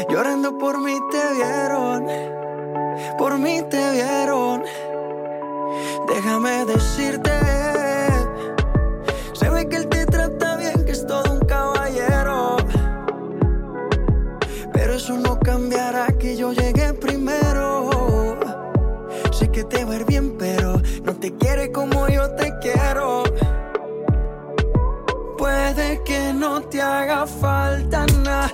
llorando 0.09 0.57
por 0.57 0.81
mí 0.81 0.97
te 1.11 1.33
vieron. 1.35 2.40
Por 3.17 3.37
mí 3.37 3.61
te 3.69 3.91
vieron. 3.91 4.63
Déjame 6.07 6.65
decirte. 6.65 7.31
Se 9.33 9.49
ve 9.49 9.67
que 9.67 9.77
él 9.77 9.87
te 9.87 10.05
trata 10.05 10.55
bien, 10.57 10.85
que 10.85 10.91
es 10.91 11.05
todo 11.05 11.33
un 11.33 11.39
caballero. 11.39 12.57
Pero 14.73 14.93
eso 14.93 15.17
no 15.17 15.39
cambiará 15.39 16.07
que 16.19 16.35
yo 16.35 16.53
llegué 16.53 16.93
primero. 16.93 18.37
Sé 19.31 19.49
que 19.49 19.63
te 19.63 19.85
va 19.85 19.93
a 19.93 19.95
ir 19.95 20.05
bien, 20.05 20.37
pero 20.37 20.81
no 21.03 21.13
te 21.15 21.35
quiere 21.37 21.71
como 21.71 22.07
yo 22.07 22.29
te 22.35 22.53
quiero. 22.59 23.23
Puede 25.37 26.03
que 26.03 26.33
no 26.33 26.61
te 26.61 26.81
haga 26.81 27.25
falta 27.25 28.05
nada, 28.23 28.53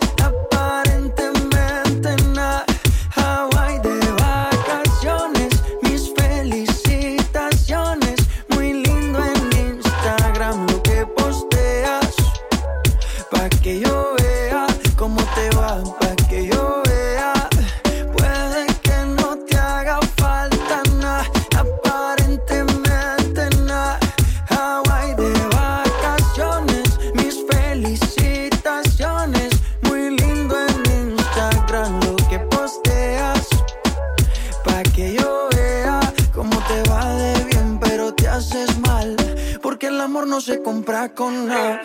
compra 40.81 41.09
con 41.13 41.47
la. 41.47 41.79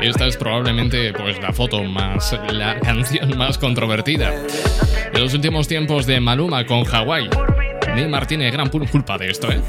Esta 0.00 0.26
es 0.26 0.36
probablemente 0.36 1.12
pues, 1.12 1.40
la 1.40 1.52
foto 1.52 1.82
más, 1.82 2.38
la 2.52 2.78
canción 2.80 3.36
más 3.36 3.58
controvertida 3.58 4.30
de 5.12 5.18
los 5.18 5.34
últimos 5.34 5.66
tiempos 5.66 6.06
de 6.06 6.20
Maluma 6.20 6.64
con 6.64 6.84
Hawái. 6.84 7.28
Neymar 7.96 8.28
tiene 8.28 8.48
gran 8.52 8.68
culpa 8.68 9.18
de 9.18 9.30
esto, 9.30 9.50
¿eh? 9.50 9.60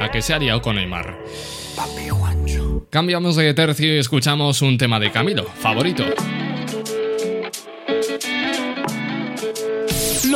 A 0.00 0.10
que 0.10 0.22
se 0.22 0.32
ha 0.32 0.38
liado 0.38 0.62
con 0.62 0.76
Neymar. 0.76 1.18
Cambiamos 2.88 3.36
de 3.36 3.52
tercio 3.52 3.94
y 3.94 3.98
escuchamos 3.98 4.62
un 4.62 4.78
tema 4.78 4.98
de 4.98 5.10
Camilo, 5.10 5.44
favorito. 5.44 6.04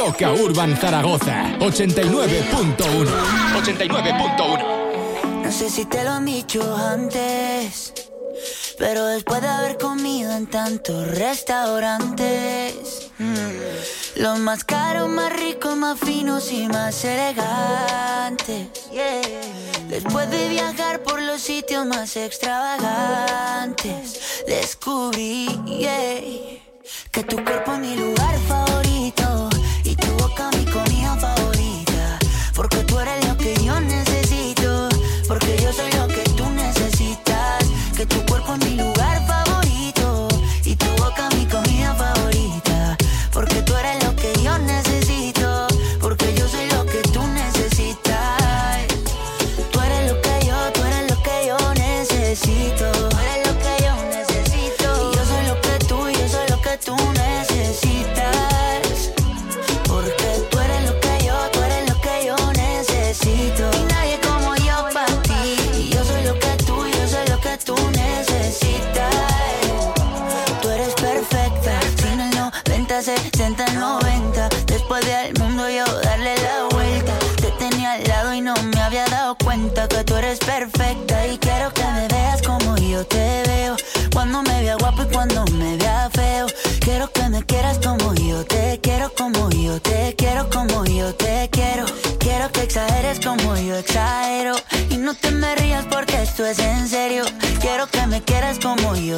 Loca 0.04 0.32
Urban 0.32 0.76
Zaragoza 0.76 1.44
89.1 1.60 3.06
89.1 3.54 5.44
No 5.44 5.52
sé 5.52 5.70
si 5.70 5.84
te 5.84 6.02
lo 6.02 6.10
han 6.10 6.24
dicho 6.24 6.76
antes 6.76 7.92
Pero 8.78 9.06
después 9.06 9.40
de 9.42 9.46
haber 9.46 9.78
comido 9.78 10.32
en 10.32 10.48
tantos 10.48 11.06
restaurantes 11.06 13.12
Los 14.16 14.40
más 14.40 14.64
caros, 14.64 15.08
más 15.08 15.32
ricos, 15.32 15.76
más 15.76 16.00
finos 16.00 16.50
y 16.50 16.66
más 16.66 17.04
elegantes. 17.04 18.70
Después 19.88 20.28
de 20.32 20.48
viajar 20.48 21.04
por 21.04 21.22
los 21.22 21.40
sitios 21.40 21.86
más 21.86 22.16
extravagantes 22.16 24.42
Descubrí 24.48 25.46
que 27.12 27.22
tu 27.22 27.36
cuerpo 27.44 27.74
es 27.74 27.78
mi 27.78 27.94
lugar 27.94 28.36
favorito. 28.48 28.81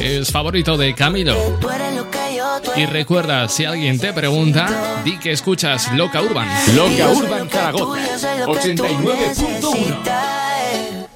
Es 0.00 0.30
favorito 0.30 0.76
de 0.76 0.94
Camilo. 0.94 1.34
Y 2.76 2.86
recuerda, 2.86 3.48
si 3.48 3.64
alguien 3.64 3.98
te 3.98 4.12
pregunta, 4.12 5.00
di 5.04 5.18
que 5.18 5.32
escuchas 5.32 5.92
Loca 5.92 6.20
Urban. 6.20 6.48
Loca 6.74 7.08
Urban 7.08 7.50
Zaragoza 7.50 8.46
89.1. 8.46 11.08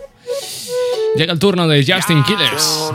Llega 1.16 1.32
el 1.32 1.38
turno 1.38 1.66
de 1.66 1.84
Justin 1.86 2.22
Quiles. 2.22 2.92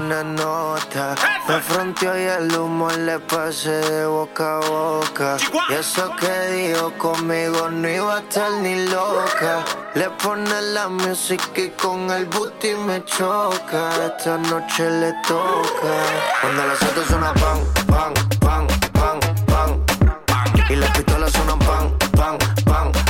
Me 0.95 1.59
fronteó 1.59 2.15
y 2.15 2.21
el 2.21 2.55
humo 2.55 2.87
le 2.91 3.17
pasé 3.19 3.71
de 3.71 4.05
boca 4.05 4.57
a 4.57 4.59
boca. 4.59 5.37
Y 5.69 5.73
eso 5.73 6.11
que 6.17 6.51
dijo 6.51 6.91
conmigo 6.99 7.67
no 7.71 7.89
iba 7.89 8.17
a 8.17 8.19
estar 8.19 8.51
ni 8.61 8.85
loca. 8.89 9.65
Le 9.95 10.07
pone 10.11 10.61
la 10.73 10.89
música 10.89 11.61
y 11.61 11.69
con 11.71 12.11
el 12.11 12.25
booty 12.27 12.75
me 12.75 13.03
choca. 13.05 13.89
Esta 14.05 14.37
noche 14.37 14.87
le 14.87 15.13
toca. 15.27 15.93
Cuando 16.41 16.67
las 16.67 16.83
autos 16.83 17.07
suenan 17.07 17.33
pan, 17.35 17.59
pan, 17.87 18.13
pan, 18.39 18.67
pan, 18.93 19.19
pan. 19.47 20.53
Y 20.69 20.75
las 20.75 20.91
pistolas 20.91 21.31
suenan 21.31 21.59
pan, 21.59 21.97
pan, 22.15 22.37
pan. 22.65 23.02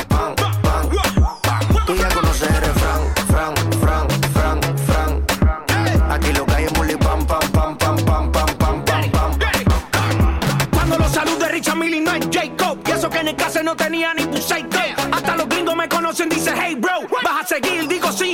Conocen, 16.14 16.28
dice 16.28 16.52
hey 16.56 16.74
bro 16.76 16.92
Vas 17.22 17.44
a 17.44 17.46
seguir, 17.46 17.88
digo 17.88 18.12
sí, 18.12 18.33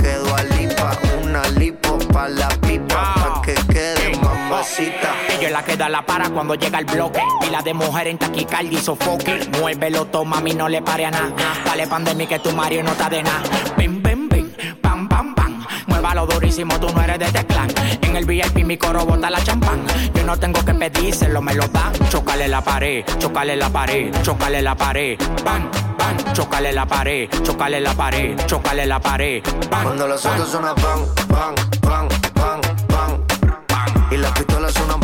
Ella 4.79 5.47
es 5.47 5.51
la 5.51 5.63
que 5.65 5.75
da 5.75 5.89
la 5.89 6.05
para 6.05 6.29
cuando 6.29 6.55
llega 6.55 6.79
el 6.79 6.85
bloque. 6.85 7.21
Y 7.45 7.49
la 7.49 7.61
de 7.61 7.73
mujer 7.73 8.07
en 8.07 8.17
taquicardia 8.17 8.79
y 8.79 8.81
sofoque. 8.81 9.49
Muévelo, 9.59 10.05
toma, 10.05 10.37
a 10.37 10.41
mí 10.41 10.53
no 10.53 10.69
le 10.69 10.81
pare 10.81 11.05
a 11.05 11.11
nada. 11.11 11.33
Dale 11.65 11.87
pandemia 11.87 12.25
que 12.27 12.39
tu 12.39 12.51
Mario 12.53 12.81
no 12.83 12.91
está 12.91 13.09
de 13.09 13.21
nada. 13.21 13.43
Bim, 13.77 14.01
bim, 14.01 14.29
bim, 14.29 14.49
pam, 14.81 15.09
pam, 15.09 15.35
pam. 15.35 15.65
Muévalo 15.87 16.25
durísimo, 16.25 16.79
tú 16.79 16.87
no 16.93 17.01
eres 17.01 17.19
de 17.19 17.25
este 17.25 17.45
clan. 17.45 17.69
En 18.01 18.15
el 18.15 18.25
VIP 18.25 18.63
mi 18.65 18.77
coro 18.77 19.05
bota 19.05 19.29
la 19.29 19.43
champán. 19.43 19.83
Yo 20.13 20.23
no 20.23 20.37
tengo 20.39 20.63
que 20.63 20.73
pedírselo, 20.73 21.41
me 21.41 21.53
lo 21.53 21.67
dan. 21.67 21.91
Chocale 22.09 22.47
la 22.47 22.61
pared, 22.61 23.03
chocale 23.19 23.57
la 23.57 23.69
pared, 23.69 24.13
chocale 24.23 24.61
la 24.61 24.75
pared. 24.75 25.17
Bam, 25.43 25.69
bam, 25.97 26.33
chocale 26.33 26.71
la 26.71 26.85
pared, 26.85 27.29
chocale 27.43 27.81
la 27.81 27.93
pared, 27.93 28.37
chocale 28.45 28.85
la 28.85 28.99
pared. 29.01 29.43
Bam, 29.69 29.83
Cuando 29.83 30.07
los 30.07 30.23
bam. 30.23 30.33
autos 30.33 30.49
suenan 30.49 30.75
pan, 30.75 30.99
pan, 31.27 31.55
pan, 31.81 32.07
pan, 32.33 32.61
pan. 32.87 33.21
Y 34.11 34.17
las 34.17 34.31
le 34.61 34.69
suenan 34.69 34.99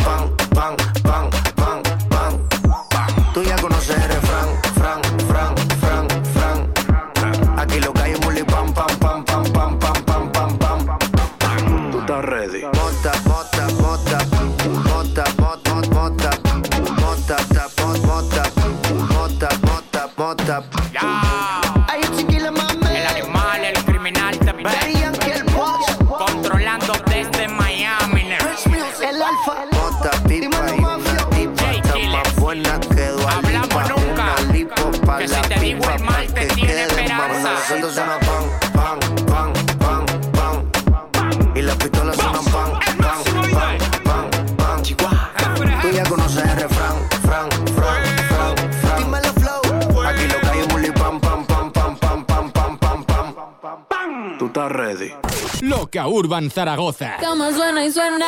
Urban 56.18 56.50
Zaragoza. 56.50 57.16
Cama 57.20 57.52
suena 57.52 57.84
y 57.84 57.92
suena. 57.92 58.26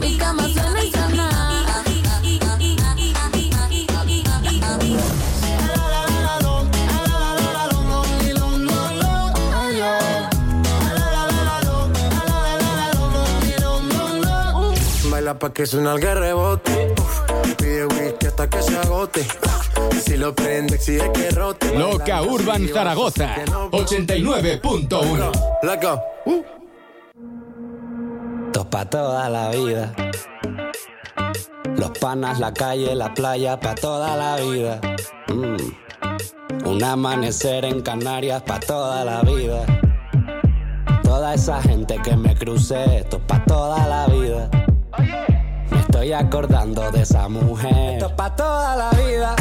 Mi 0.00 0.16
cama 0.16 0.44
suena 0.44 0.84
y 0.84 0.90
suena. 0.92 1.28
Baila 15.10 15.36
pa' 15.36 15.52
que 15.52 15.66
suena 15.66 15.94
el 15.94 16.00
rebote. 16.00 16.94
Uf, 17.00 17.20
Pide 17.58 17.86
whisky 17.86 18.26
hasta 18.26 18.48
que 18.48 18.62
se 18.62 18.78
agote. 18.78 19.26
Si 20.04 20.16
lo 20.16 20.34
prende, 20.34 20.76
exige 20.76 21.10
que 21.12 21.30
rote. 21.30 21.76
Loca 21.76 22.22
Urban 22.22 22.68
Zaragoza 22.68 23.34
89.1. 23.70 25.32
Loco. 25.62 26.02
Esto 28.46 28.70
pa' 28.70 28.84
toda 28.86 29.28
la 29.28 29.50
vida. 29.50 29.92
Los 31.76 31.90
panas, 31.98 32.38
la 32.40 32.52
calle, 32.54 32.94
la 32.94 33.12
playa, 33.12 33.60
pa' 33.60 33.74
toda 33.74 34.16
la 34.16 34.36
vida. 34.36 34.80
Mm. 35.28 36.66
Un 36.66 36.82
amanecer 36.82 37.64
en 37.66 37.82
Canarias, 37.82 38.42
pa' 38.42 38.60
toda 38.60 39.04
la 39.04 39.20
vida. 39.22 39.66
Toda 41.02 41.34
esa 41.34 41.60
gente 41.60 42.00
que 42.02 42.16
me 42.16 42.34
crucé, 42.34 42.98
esto 42.98 43.18
pa' 43.18 43.44
toda 43.44 43.86
la 43.86 44.06
vida. 44.06 44.48
Me 45.70 45.80
estoy 45.80 46.12
acordando 46.12 46.90
de 46.90 47.02
esa 47.02 47.28
mujer. 47.28 47.94
Esto 47.94 48.16
pa' 48.16 48.34
toda 48.34 48.76
la 48.76 48.90
vida. 48.90 49.36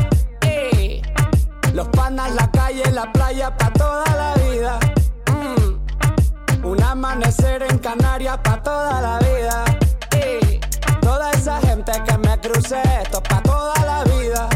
Los 1.73 1.87
panas, 1.89 2.33
la 2.35 2.49
calle, 2.51 2.83
la 2.91 3.11
playa, 3.11 3.55
pa' 3.57 3.71
toda 3.71 4.05
la 4.15 4.33
vida. 4.35 4.79
Mm. 5.27 6.65
Un 6.65 6.83
amanecer 6.83 7.63
en 7.63 7.77
Canarias 7.79 8.37
pa' 8.43 8.61
toda 8.63 9.01
la 9.01 9.19
vida. 9.19 9.65
Y 10.15 10.59
toda 11.01 11.31
esa 11.31 11.59
gente 11.61 11.91
que 12.05 12.17
me 12.17 12.39
crucé, 12.39 12.81
esto 13.03 13.21
pa' 13.21 13.41
toda 13.41 13.75
la 13.85 14.03
vida. 14.05 14.47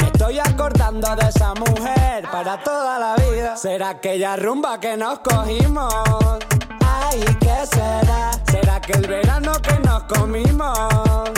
Me 0.00 0.06
estoy 0.06 0.38
acordando 0.40 1.14
de 1.14 1.28
esa 1.28 1.54
mujer 1.54 2.28
para 2.32 2.62
toda 2.62 2.98
la 2.98 3.14
vida. 3.16 3.56
¿Será 3.56 3.90
aquella 3.90 4.36
rumba 4.36 4.80
que 4.80 4.96
nos 4.96 5.20
cogimos? 5.20 5.94
Ay, 6.84 7.22
¿qué 7.40 7.66
será? 7.70 8.32
¿Será 8.50 8.80
que 8.80 8.92
el 8.92 9.06
verano 9.06 9.52
que 9.62 9.78
nos 9.80 10.02
comimos? 10.04 11.32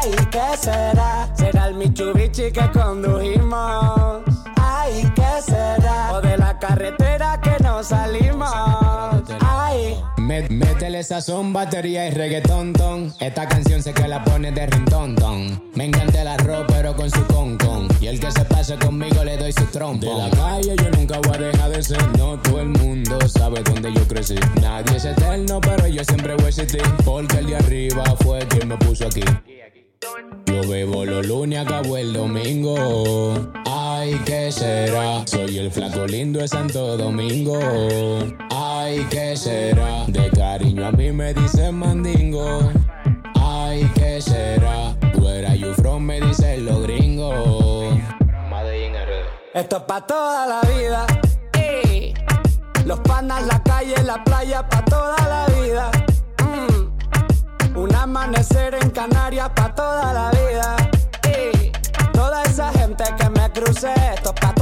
Ay, 0.00 0.12
¿qué 0.30 0.56
será? 0.56 1.28
¿Será 1.34 1.66
el 1.66 1.74
Mitsubishi 1.74 2.52
que 2.52 2.70
condujimos? 2.72 4.22
Ay, 4.56 5.10
¿qué 5.14 5.42
será? 5.44 6.12
O 6.12 6.20
de 6.20 6.38
la 6.38 6.56
carretera 6.58 7.40
que 7.40 7.56
nos 7.62 7.88
salimos. 7.88 8.48
Ay. 9.40 10.00
Métele 10.18 11.02
sazón, 11.02 11.52
batería 11.52 12.06
y 12.06 12.10
reggaetón, 12.10 12.74
ton. 12.74 13.12
Esta 13.18 13.48
canción 13.48 13.82
sé 13.82 13.92
que 13.92 14.06
la 14.06 14.22
pone 14.22 14.52
de 14.52 14.66
rintón, 14.66 15.16
ton. 15.16 15.60
Me 15.74 15.86
encanta 15.86 16.22
el 16.22 16.28
arroz, 16.28 16.64
pero 16.68 16.94
con 16.94 17.10
su 17.10 17.26
con, 17.26 17.56
con. 17.58 17.88
Y 18.00 18.06
el 18.06 18.20
que 18.20 18.30
se 18.30 18.44
pase 18.44 18.76
conmigo 18.76 19.24
le 19.24 19.36
doy 19.36 19.52
su 19.52 19.64
trompo. 19.66 20.06
De 20.06 20.14
la 20.14 20.30
calle 20.30 20.76
yo 20.76 20.90
nunca 20.90 21.18
voy 21.26 21.36
a 21.36 21.38
dejar 21.38 21.70
de 21.70 21.82
ser. 21.82 22.18
No 22.18 22.38
todo 22.38 22.60
el 22.60 22.68
mundo 22.68 23.18
sabe 23.28 23.62
dónde 23.64 23.92
yo 23.92 24.06
crecí. 24.06 24.36
Nadie 24.60 24.96
es 24.96 25.06
eterno, 25.06 25.60
pero 25.60 25.88
yo 25.88 26.04
siempre 26.04 26.34
voy 26.34 26.44
a 26.44 26.48
existir. 26.48 26.82
Porque 27.04 27.38
el 27.38 27.46
de 27.46 27.56
arriba 27.56 28.04
fue 28.22 28.46
quien 28.46 28.68
me 28.68 28.76
puso 28.76 29.06
aquí. 29.06 29.24
Yo 30.00 30.68
bebo 30.68 31.04
los 31.04 31.26
lunes, 31.26 31.58
acabo 31.58 31.96
el 31.96 32.12
domingo. 32.12 33.34
Ay, 33.66 34.20
¿qué 34.24 34.52
será? 34.52 35.26
Soy 35.26 35.58
el 35.58 35.70
flaco 35.72 36.06
lindo 36.06 36.38
de 36.40 36.48
Santo 36.48 36.96
Domingo. 36.96 37.58
Ay, 38.50 39.06
¿qué 39.10 39.36
será? 39.36 40.04
De 40.06 40.30
cariño 40.30 40.86
a 40.86 40.92
mí 40.92 41.10
me 41.10 41.34
dicen 41.34 41.74
mandingo. 41.76 42.70
Ay, 43.34 43.90
¿qué 43.94 44.20
será? 44.20 44.96
Are 45.48 45.58
you 45.58 45.72
from? 45.74 46.04
Me 46.04 46.20
dicen 46.20 46.66
los 46.66 46.82
gringos. 46.82 47.98
Esto 49.54 49.76
es 49.78 49.82
pa' 49.82 50.06
toda 50.06 50.46
la 50.46 50.60
vida. 50.68 51.06
Los 52.84 53.00
panas, 53.00 53.46
la 53.46 53.62
calle, 53.62 53.94
la 54.04 54.22
playa, 54.22 54.68
pa' 54.68 54.84
toda 54.84 55.16
la 55.28 55.46
vida. 55.60 55.90
Amanecer 58.18 58.74
en 58.74 58.90
Canarias, 58.90 59.48
pa' 59.54 59.72
toda 59.76 60.12
la 60.12 60.30
vida. 60.32 60.76
Ey. 61.22 61.70
Toda 62.12 62.42
esa 62.42 62.72
gente 62.72 63.04
que 63.16 63.30
me 63.30 63.48
crucé, 63.52 63.94
esto 64.12 64.34
es 64.34 64.40
pa'. 64.40 64.57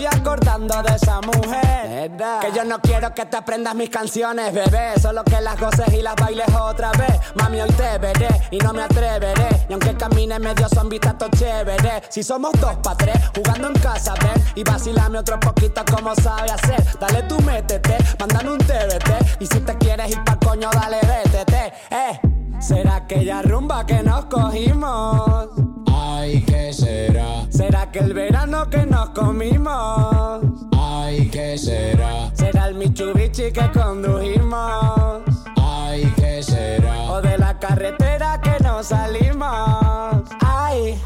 Estoy 0.00 0.18
acordando 0.18 0.82
de 0.82 0.94
esa 0.94 1.20
mujer. 1.20 2.10
Que 2.40 2.52
yo 2.56 2.64
no 2.64 2.80
quiero 2.80 3.14
que 3.14 3.26
te 3.26 3.36
aprendas 3.36 3.74
mis 3.74 3.90
canciones, 3.90 4.50
bebé. 4.54 4.98
Solo 4.98 5.22
que 5.24 5.38
las 5.42 5.60
goces 5.60 5.92
y 5.92 6.00
las 6.00 6.16
bailes 6.16 6.46
otra 6.54 6.90
vez. 6.92 7.20
Mami, 7.34 7.60
hoy 7.60 7.68
te 7.72 7.98
veré 7.98 8.28
y 8.50 8.56
no 8.60 8.72
me 8.72 8.84
atreveré. 8.84 9.66
Y 9.68 9.72
aunque 9.74 9.94
camine 9.98 10.38
medio 10.38 10.70
zombita, 10.70 11.18
todo 11.18 11.28
chévere. 11.36 12.02
Si 12.08 12.22
somos 12.22 12.52
dos 12.58 12.76
pa' 12.76 12.96
tres, 12.96 13.18
jugando 13.36 13.68
en 13.68 13.74
casa, 13.74 14.14
ven. 14.22 14.42
Y 14.54 14.64
vacilame 14.64 15.18
otro 15.18 15.38
poquito 15.38 15.82
como 15.94 16.14
sabe 16.14 16.50
hacer. 16.50 16.82
Dale 16.98 17.24
tú, 17.24 17.38
métete, 17.42 17.98
mándame 18.18 18.52
un 18.52 18.58
TBT. 18.58 19.40
Y 19.40 19.46
si 19.46 19.60
te 19.60 19.76
quieres 19.76 20.12
ir 20.12 20.24
pa' 20.24 20.36
coño, 20.36 20.70
dale, 20.72 20.98
vétete. 21.02 21.74
Eh, 21.90 22.39
será 22.60 22.96
aquella 22.96 23.42
rumba 23.42 23.84
que 23.86 24.02
nos 24.02 24.26
cogimos. 24.26 25.48
Ay, 25.92 26.42
¿qué 26.42 26.72
será? 26.72 27.46
¿Será 27.50 27.90
que 27.90 28.00
el 28.00 28.12
verano 28.14 28.68
que 28.68 28.86
nos 28.86 29.10
comimos? 29.10 30.44
Ay, 30.78 31.28
¿qué 31.30 31.58
será? 31.58 32.30
¿Será 32.34 32.68
el 32.68 32.74
Mitsubishi 32.74 33.50
que 33.52 33.70
condujimos? 33.72 35.22
Ay, 35.56 36.12
¿qué 36.16 36.42
será? 36.42 37.10
¿O 37.10 37.22
de 37.22 37.38
la 37.38 37.58
carretera 37.58 38.40
que 38.40 38.62
nos 38.62 38.86
salimos? 38.86 40.22
Ay, 40.40 41.00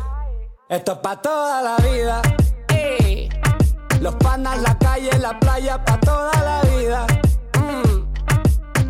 esto 0.69 0.93
es 0.93 0.99
pa' 0.99 1.23
toda 1.23 1.63
la 1.63 1.77
vida. 1.77 2.21
Ey. 2.69 3.29
Los 4.01 4.15
panas, 4.17 4.61
la 4.61 4.77
calle, 4.79 5.11
la 5.19 5.39
playa, 5.39 5.83
pa' 5.85 5.99
toda 6.01 6.33
la 6.43 6.63
vida. 6.77 7.07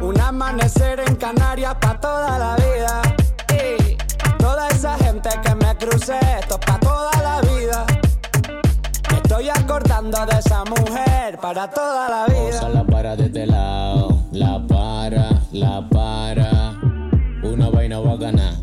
Un 0.04 0.20
amanecer 0.20 1.00
en 1.00 1.16
Canarias, 1.16 1.76
pa' 1.80 1.98
toda 1.98 2.38
la 2.38 2.56
vida. 2.56 3.00
Ey. 3.48 3.96
Toda 4.38 4.68
esa 4.68 4.98
gente 4.98 5.30
que 5.42 5.54
me 5.54 5.74
crucé, 5.78 6.18
esto 6.40 6.58
es 6.60 6.66
pa' 6.66 6.78
toda 6.78 7.10
la 7.22 7.40
vida. 7.40 7.86
Me 9.10 9.16
estoy 9.16 9.48
acordando 9.48 10.26
de 10.26 10.38
esa 10.38 10.62
mujer 10.66 11.38
para 11.40 11.70
toda 11.70 12.10
la 12.10 12.26
vida. 12.26 12.58
Osa 12.58 12.68
la 12.68 12.84
para 12.84 13.16
de 13.16 13.24
este 13.24 13.46
lado, 13.46 14.20
la 14.32 14.66
para, 14.66 15.30
la 15.52 15.88
para. 15.88 16.78
Una 17.42 17.70
vaina 17.70 17.98
bacana, 17.98 18.60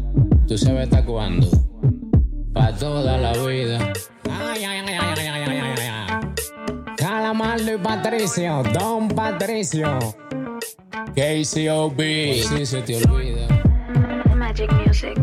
tú 0.47 0.55
sabes 0.59 0.83
hasta 0.83 1.03
cuándo. 1.03 1.47
Pa' 2.53 2.71
toda 2.73 3.17
la 3.17 3.33
vida. 3.33 3.79
Ay, 4.29 4.63
ay, 4.63 4.79
ay, 4.79 4.97
ay, 4.99 5.15
ay, 5.17 5.27
ay, 5.27 5.59
ay, 5.59 5.89
ay. 5.89 6.95
Calamardo 6.97 7.73
y 7.73 7.77
Patricio, 7.79 8.61
Don 8.73 9.07
Patricio. 9.07 9.97
KCOB, 11.15 11.99
si 12.43 12.65
se 12.65 12.81
te 12.81 12.95
olvida. 12.97 13.47
Magic 14.35 14.71
Music. 14.85 15.13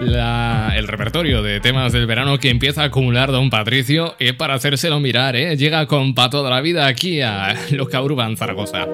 La- 0.00 0.72
el 0.76 0.86
repertorio 0.86 1.42
de 1.42 1.60
temas 1.60 1.92
del 1.92 2.06
verano 2.06 2.38
que 2.38 2.50
empieza 2.50 2.82
a 2.82 2.86
acumular 2.86 3.30
Don 3.32 3.50
Patricio 3.50 4.14
es 4.18 4.32
para 4.34 4.54
hacérselo 4.54 5.00
mirar, 5.00 5.34
¿eh? 5.36 5.56
Llega 5.56 5.86
con 5.86 6.14
pa' 6.14 6.30
toda 6.30 6.50
la 6.50 6.60
vida 6.60 6.86
aquí 6.86 7.20
a 7.20 7.54
Loca 7.70 8.00
Urban 8.02 8.36
Zaragoza. 8.36 8.86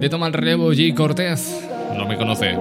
Le 0.00 0.08
toma 0.08 0.26
el 0.26 0.32
relevo 0.32 0.72
G. 0.72 0.94
Cortés. 0.94 1.64
No 1.96 2.06
me 2.06 2.16
conoce. 2.16 2.56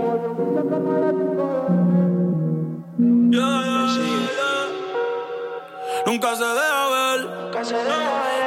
Nunca 6.06 6.36
se 6.36 6.44
deja 6.44 6.90
ver, 6.90 7.52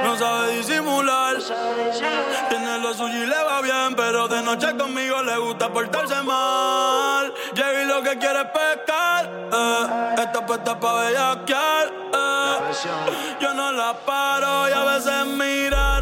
no 0.04 0.16
sabe 0.16 0.56
disimular. 0.56 1.36
Tiene 2.48 2.78
lo 2.78 2.94
suyo 2.94 3.24
y 3.24 3.26
le 3.26 3.42
va 3.42 3.60
bien, 3.62 3.94
pero 3.96 4.28
de 4.28 4.42
noche 4.42 4.76
conmigo 4.76 5.22
le 5.22 5.36
gusta 5.38 5.68
portarse 5.72 6.22
mal. 6.22 7.32
Llega 7.54 7.84
lo 7.84 8.02
que 8.02 8.18
quiere 8.18 8.40
es 8.40 8.46
pescar, 8.46 9.30
eh. 9.52 10.14
está 10.22 10.46
puesta 10.46 10.78
pa' 10.78 10.94
bellaquear. 10.94 11.86
eh. 12.12 13.38
Yo 13.40 13.54
no 13.54 13.72
la 13.72 13.94
paro 13.94 14.68
y 14.68 14.72
a 14.72 14.84
veces 14.84 15.26
mira 15.26 15.93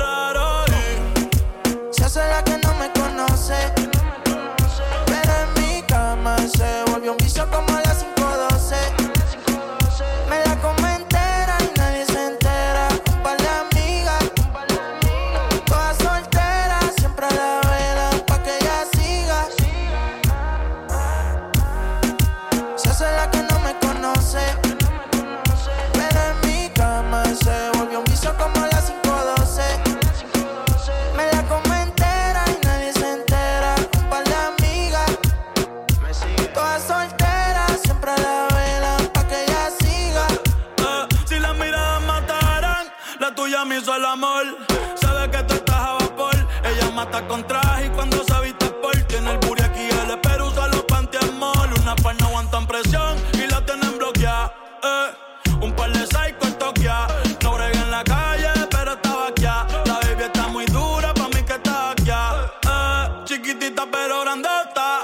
Mata 47.13 47.29
con 47.29 47.47
traje 47.47 47.87
y 47.87 47.89
cuando 47.91 48.25
se 48.25 48.41
viste 48.41 48.71
por 48.81 48.95
tiene 49.03 49.33
el 49.33 49.39
booty 49.41 49.63
aquí, 49.63 49.87
el 49.87 50.13
espero 50.13 50.47
usa 50.47 50.67
los 50.69 50.83
panty 50.85 51.19
en 51.21 51.39
mall. 51.39 51.71
Una 51.83 51.95
par 51.97 52.19
no 52.19 52.29
aguantan 52.29 52.67
presión 52.67 53.19
y 53.35 53.47
la 53.49 53.63
tienen 53.67 53.99
bloqueada. 53.99 54.55
Eh, 54.83 55.55
un 55.61 55.73
par 55.75 55.93
de 55.93 56.07
psycho 56.07 56.47
en 56.47 56.55
Tokia. 56.55 57.07
No 57.43 57.53
brega 57.53 57.83
en 57.83 57.91
la 57.91 58.03
calle, 58.03 58.49
pero 58.71 58.93
estaba 58.93 59.27
aquí. 59.27 59.43
La 59.43 60.01
baby 60.01 60.23
está 60.23 60.49
muy 60.49 60.65
dura, 60.65 61.13
pa' 61.13 61.29
mí 61.29 61.43
que 61.43 61.53
está 61.53 61.91
aquí. 61.91 62.11
Eh, 62.11 63.25
chiquitita 63.25 63.85
pero 63.93 64.23
grandota. 64.23 65.01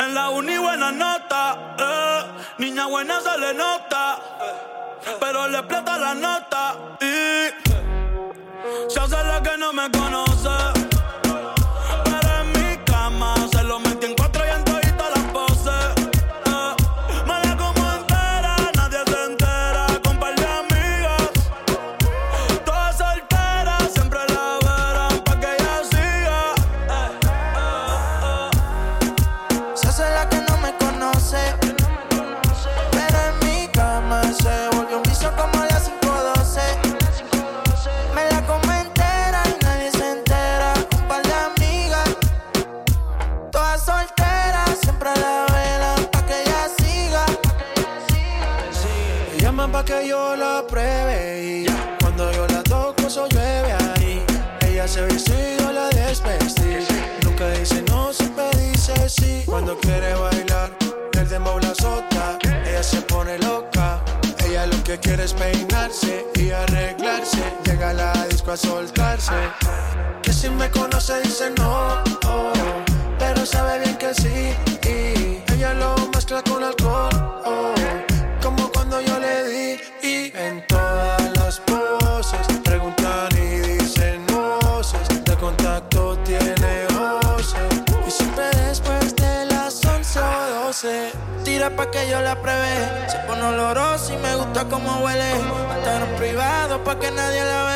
En 0.00 0.12
la 0.12 0.30
uni 0.30 0.58
buena 0.58 0.90
nota, 0.90 1.76
eh. 1.78 2.24
niña 2.58 2.86
buena 2.86 3.20
se 3.20 3.38
le 3.38 3.54
nota, 3.54 4.18
pero 5.20 5.46
le 5.46 5.58
explota 5.58 5.98
la 5.98 6.14
nota 6.14 6.74
y 7.00 7.52
se 8.90 8.98
hace 8.98 9.22
la 9.22 9.40
que 9.40 9.56
no 9.56 9.72
me 9.72 9.88
conoce. 9.92 10.25
Soltarse. 68.56 69.34
Que 70.22 70.32
si 70.32 70.48
me 70.48 70.70
conoce 70.70 71.20
dice 71.20 71.50
no, 71.58 72.02
pero 73.18 73.44
sabe 73.44 73.80
bien 73.80 73.96
que 73.96 74.14
sí. 74.14 74.54
Ella 75.52 75.74
lo 75.74 75.94
mezcla 76.14 76.42
con 76.42 76.62
alcohol, 76.62 77.10
oh, 77.44 77.74
como 78.42 78.70
cuando 78.72 79.00
yo 79.00 79.18
le 79.18 79.48
di. 79.48 79.80
En 80.34 80.66
todas 80.66 81.22
las 81.38 81.60
poses 81.60 82.46
preguntan 82.64 83.28
y 83.32 83.78
dicen 83.78 84.24
voces. 84.26 85.24
De 85.24 85.34
contacto 85.36 86.18
tiene 86.24 86.86
voces. 86.94 87.58
Y 88.06 88.10
siempre 88.10 88.44
después 88.68 89.16
de 89.16 89.46
las 89.46 89.84
11 89.84 90.20
o 90.20 90.64
12. 90.66 91.12
Tira 91.44 91.70
pa' 91.74 91.90
que 91.90 92.08
yo 92.08 92.20
la 92.20 92.40
pruebe. 92.40 93.08
Se 93.08 93.18
pone 93.26 93.42
olorosa 93.42 94.12
y 94.12 94.16
me 94.18 94.36
gusta 94.36 94.64
como 94.66 95.04
huele. 95.04 95.30
En 95.32 96.16
privado 96.16 96.82
pa' 96.84 96.98
que 96.98 97.10
nadie 97.10 97.44
la 97.44 97.64
vele. 97.64 97.75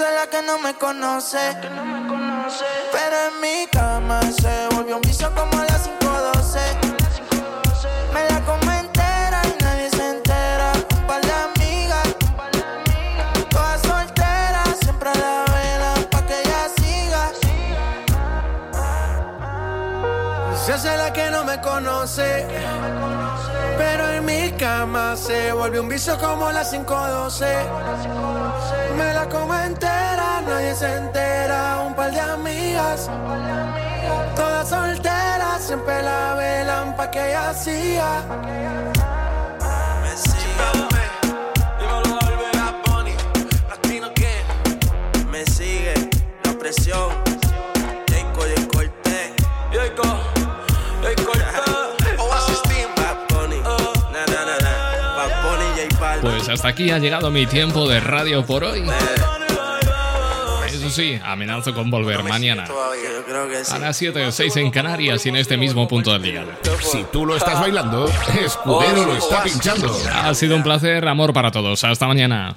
Hace 0.00 0.14
la 0.14 0.26
que 0.28 0.40
no 0.40 0.58
me 0.58 0.72
conoce. 0.76 1.58
Pero 2.90 3.16
en 3.28 3.40
mi 3.42 3.66
cama 3.70 4.22
se 4.22 4.74
volvió 4.74 4.96
un 4.96 5.02
vicio 5.02 5.30
como 5.34 5.58
a 5.58 5.64
las 5.64 5.84
5:12. 5.84 6.58
Me 8.14 8.26
la 8.30 8.40
come 8.46 8.78
entera 8.78 9.42
y 9.44 9.62
nadie 9.62 9.90
se 9.90 10.08
entera. 10.08 10.72
Un 10.96 11.06
par 11.06 11.20
de 11.20 11.30
amigas, 11.30 12.08
todas 13.50 13.82
solteras, 13.82 14.78
siempre 14.80 15.10
a 15.10 15.14
la 15.14 15.44
vela 15.52 15.92
pa' 16.10 16.22
que 16.22 16.40
ella 16.44 16.62
siga. 16.78 17.30
Se 20.64 20.72
hace 20.72 20.96
la 20.96 21.12
que 21.12 21.30
no 21.30 21.44
me 21.44 21.60
conoce. 21.60 22.46
Pero 23.76 24.08
en 24.12 24.24
mi 24.24 24.52
cama 24.52 25.14
se 25.14 25.52
volvió 25.52 25.82
un 25.82 25.90
vicio 25.90 26.18
como 26.18 26.50
las 26.50 26.70
512. 26.70 27.68
Me 29.00 29.14
la 29.14 29.26
como 29.30 29.54
entera, 29.54 30.42
nadie 30.46 30.74
se 30.74 30.94
entera. 30.94 31.84
Un 31.86 31.94
par 31.94 32.12
de 32.12 32.20
amigas, 32.20 33.08
todas 34.36 34.68
solteras, 34.68 35.62
siempre 35.62 36.02
la 36.02 36.34
velan 36.34 36.94
pa' 36.96 37.10
que 37.10 37.30
ella 37.30 37.54
siga. 37.54 38.22
Me 40.02 40.12
sigue. 40.28 40.68
Dímelo, 41.78 42.18
Bad 42.52 42.76
Bunny. 42.84 43.14
Latino 43.70 44.12
que 44.12 44.44
me 45.30 45.46
sigue. 45.46 45.94
La 46.44 46.52
presión. 46.52 47.19
Hasta 56.50 56.68
aquí 56.68 56.90
ha 56.90 56.98
llegado 56.98 57.30
mi 57.30 57.46
tiempo 57.46 57.88
de 57.88 58.00
radio 58.00 58.44
por 58.44 58.64
hoy. 58.64 58.82
Eso 60.66 60.90
sí, 60.90 61.18
amenazo 61.24 61.74
con 61.74 61.90
volver 61.90 62.22
mañana. 62.24 62.64
A 63.70 63.78
las 63.78 63.96
7 63.96 64.26
o 64.26 64.32
6 64.32 64.56
en 64.56 64.70
Canarias 64.70 65.24
y 65.26 65.28
en 65.28 65.36
este 65.36 65.56
mismo 65.56 65.86
punto 65.86 66.12
del 66.12 66.22
día. 66.22 66.44
Si 66.80 67.04
tú 67.04 67.26
lo 67.26 67.36
estás 67.36 67.60
bailando, 67.60 68.08
Escudero 68.44 69.06
lo 69.06 69.16
está 69.16 69.42
pinchando. 69.42 69.96
Ha 70.12 70.34
sido 70.34 70.56
un 70.56 70.62
placer, 70.62 71.06
amor 71.06 71.32
para 71.32 71.50
todos. 71.50 71.84
Hasta 71.84 72.06
mañana. 72.06 72.56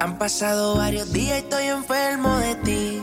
Han 0.00 0.18
pasado 0.18 0.76
varios 0.76 1.12
días 1.12 1.36
y 1.36 1.38
estoy 1.38 1.66
enfermo 1.66 2.36
de 2.38 2.54
ti. 2.56 3.02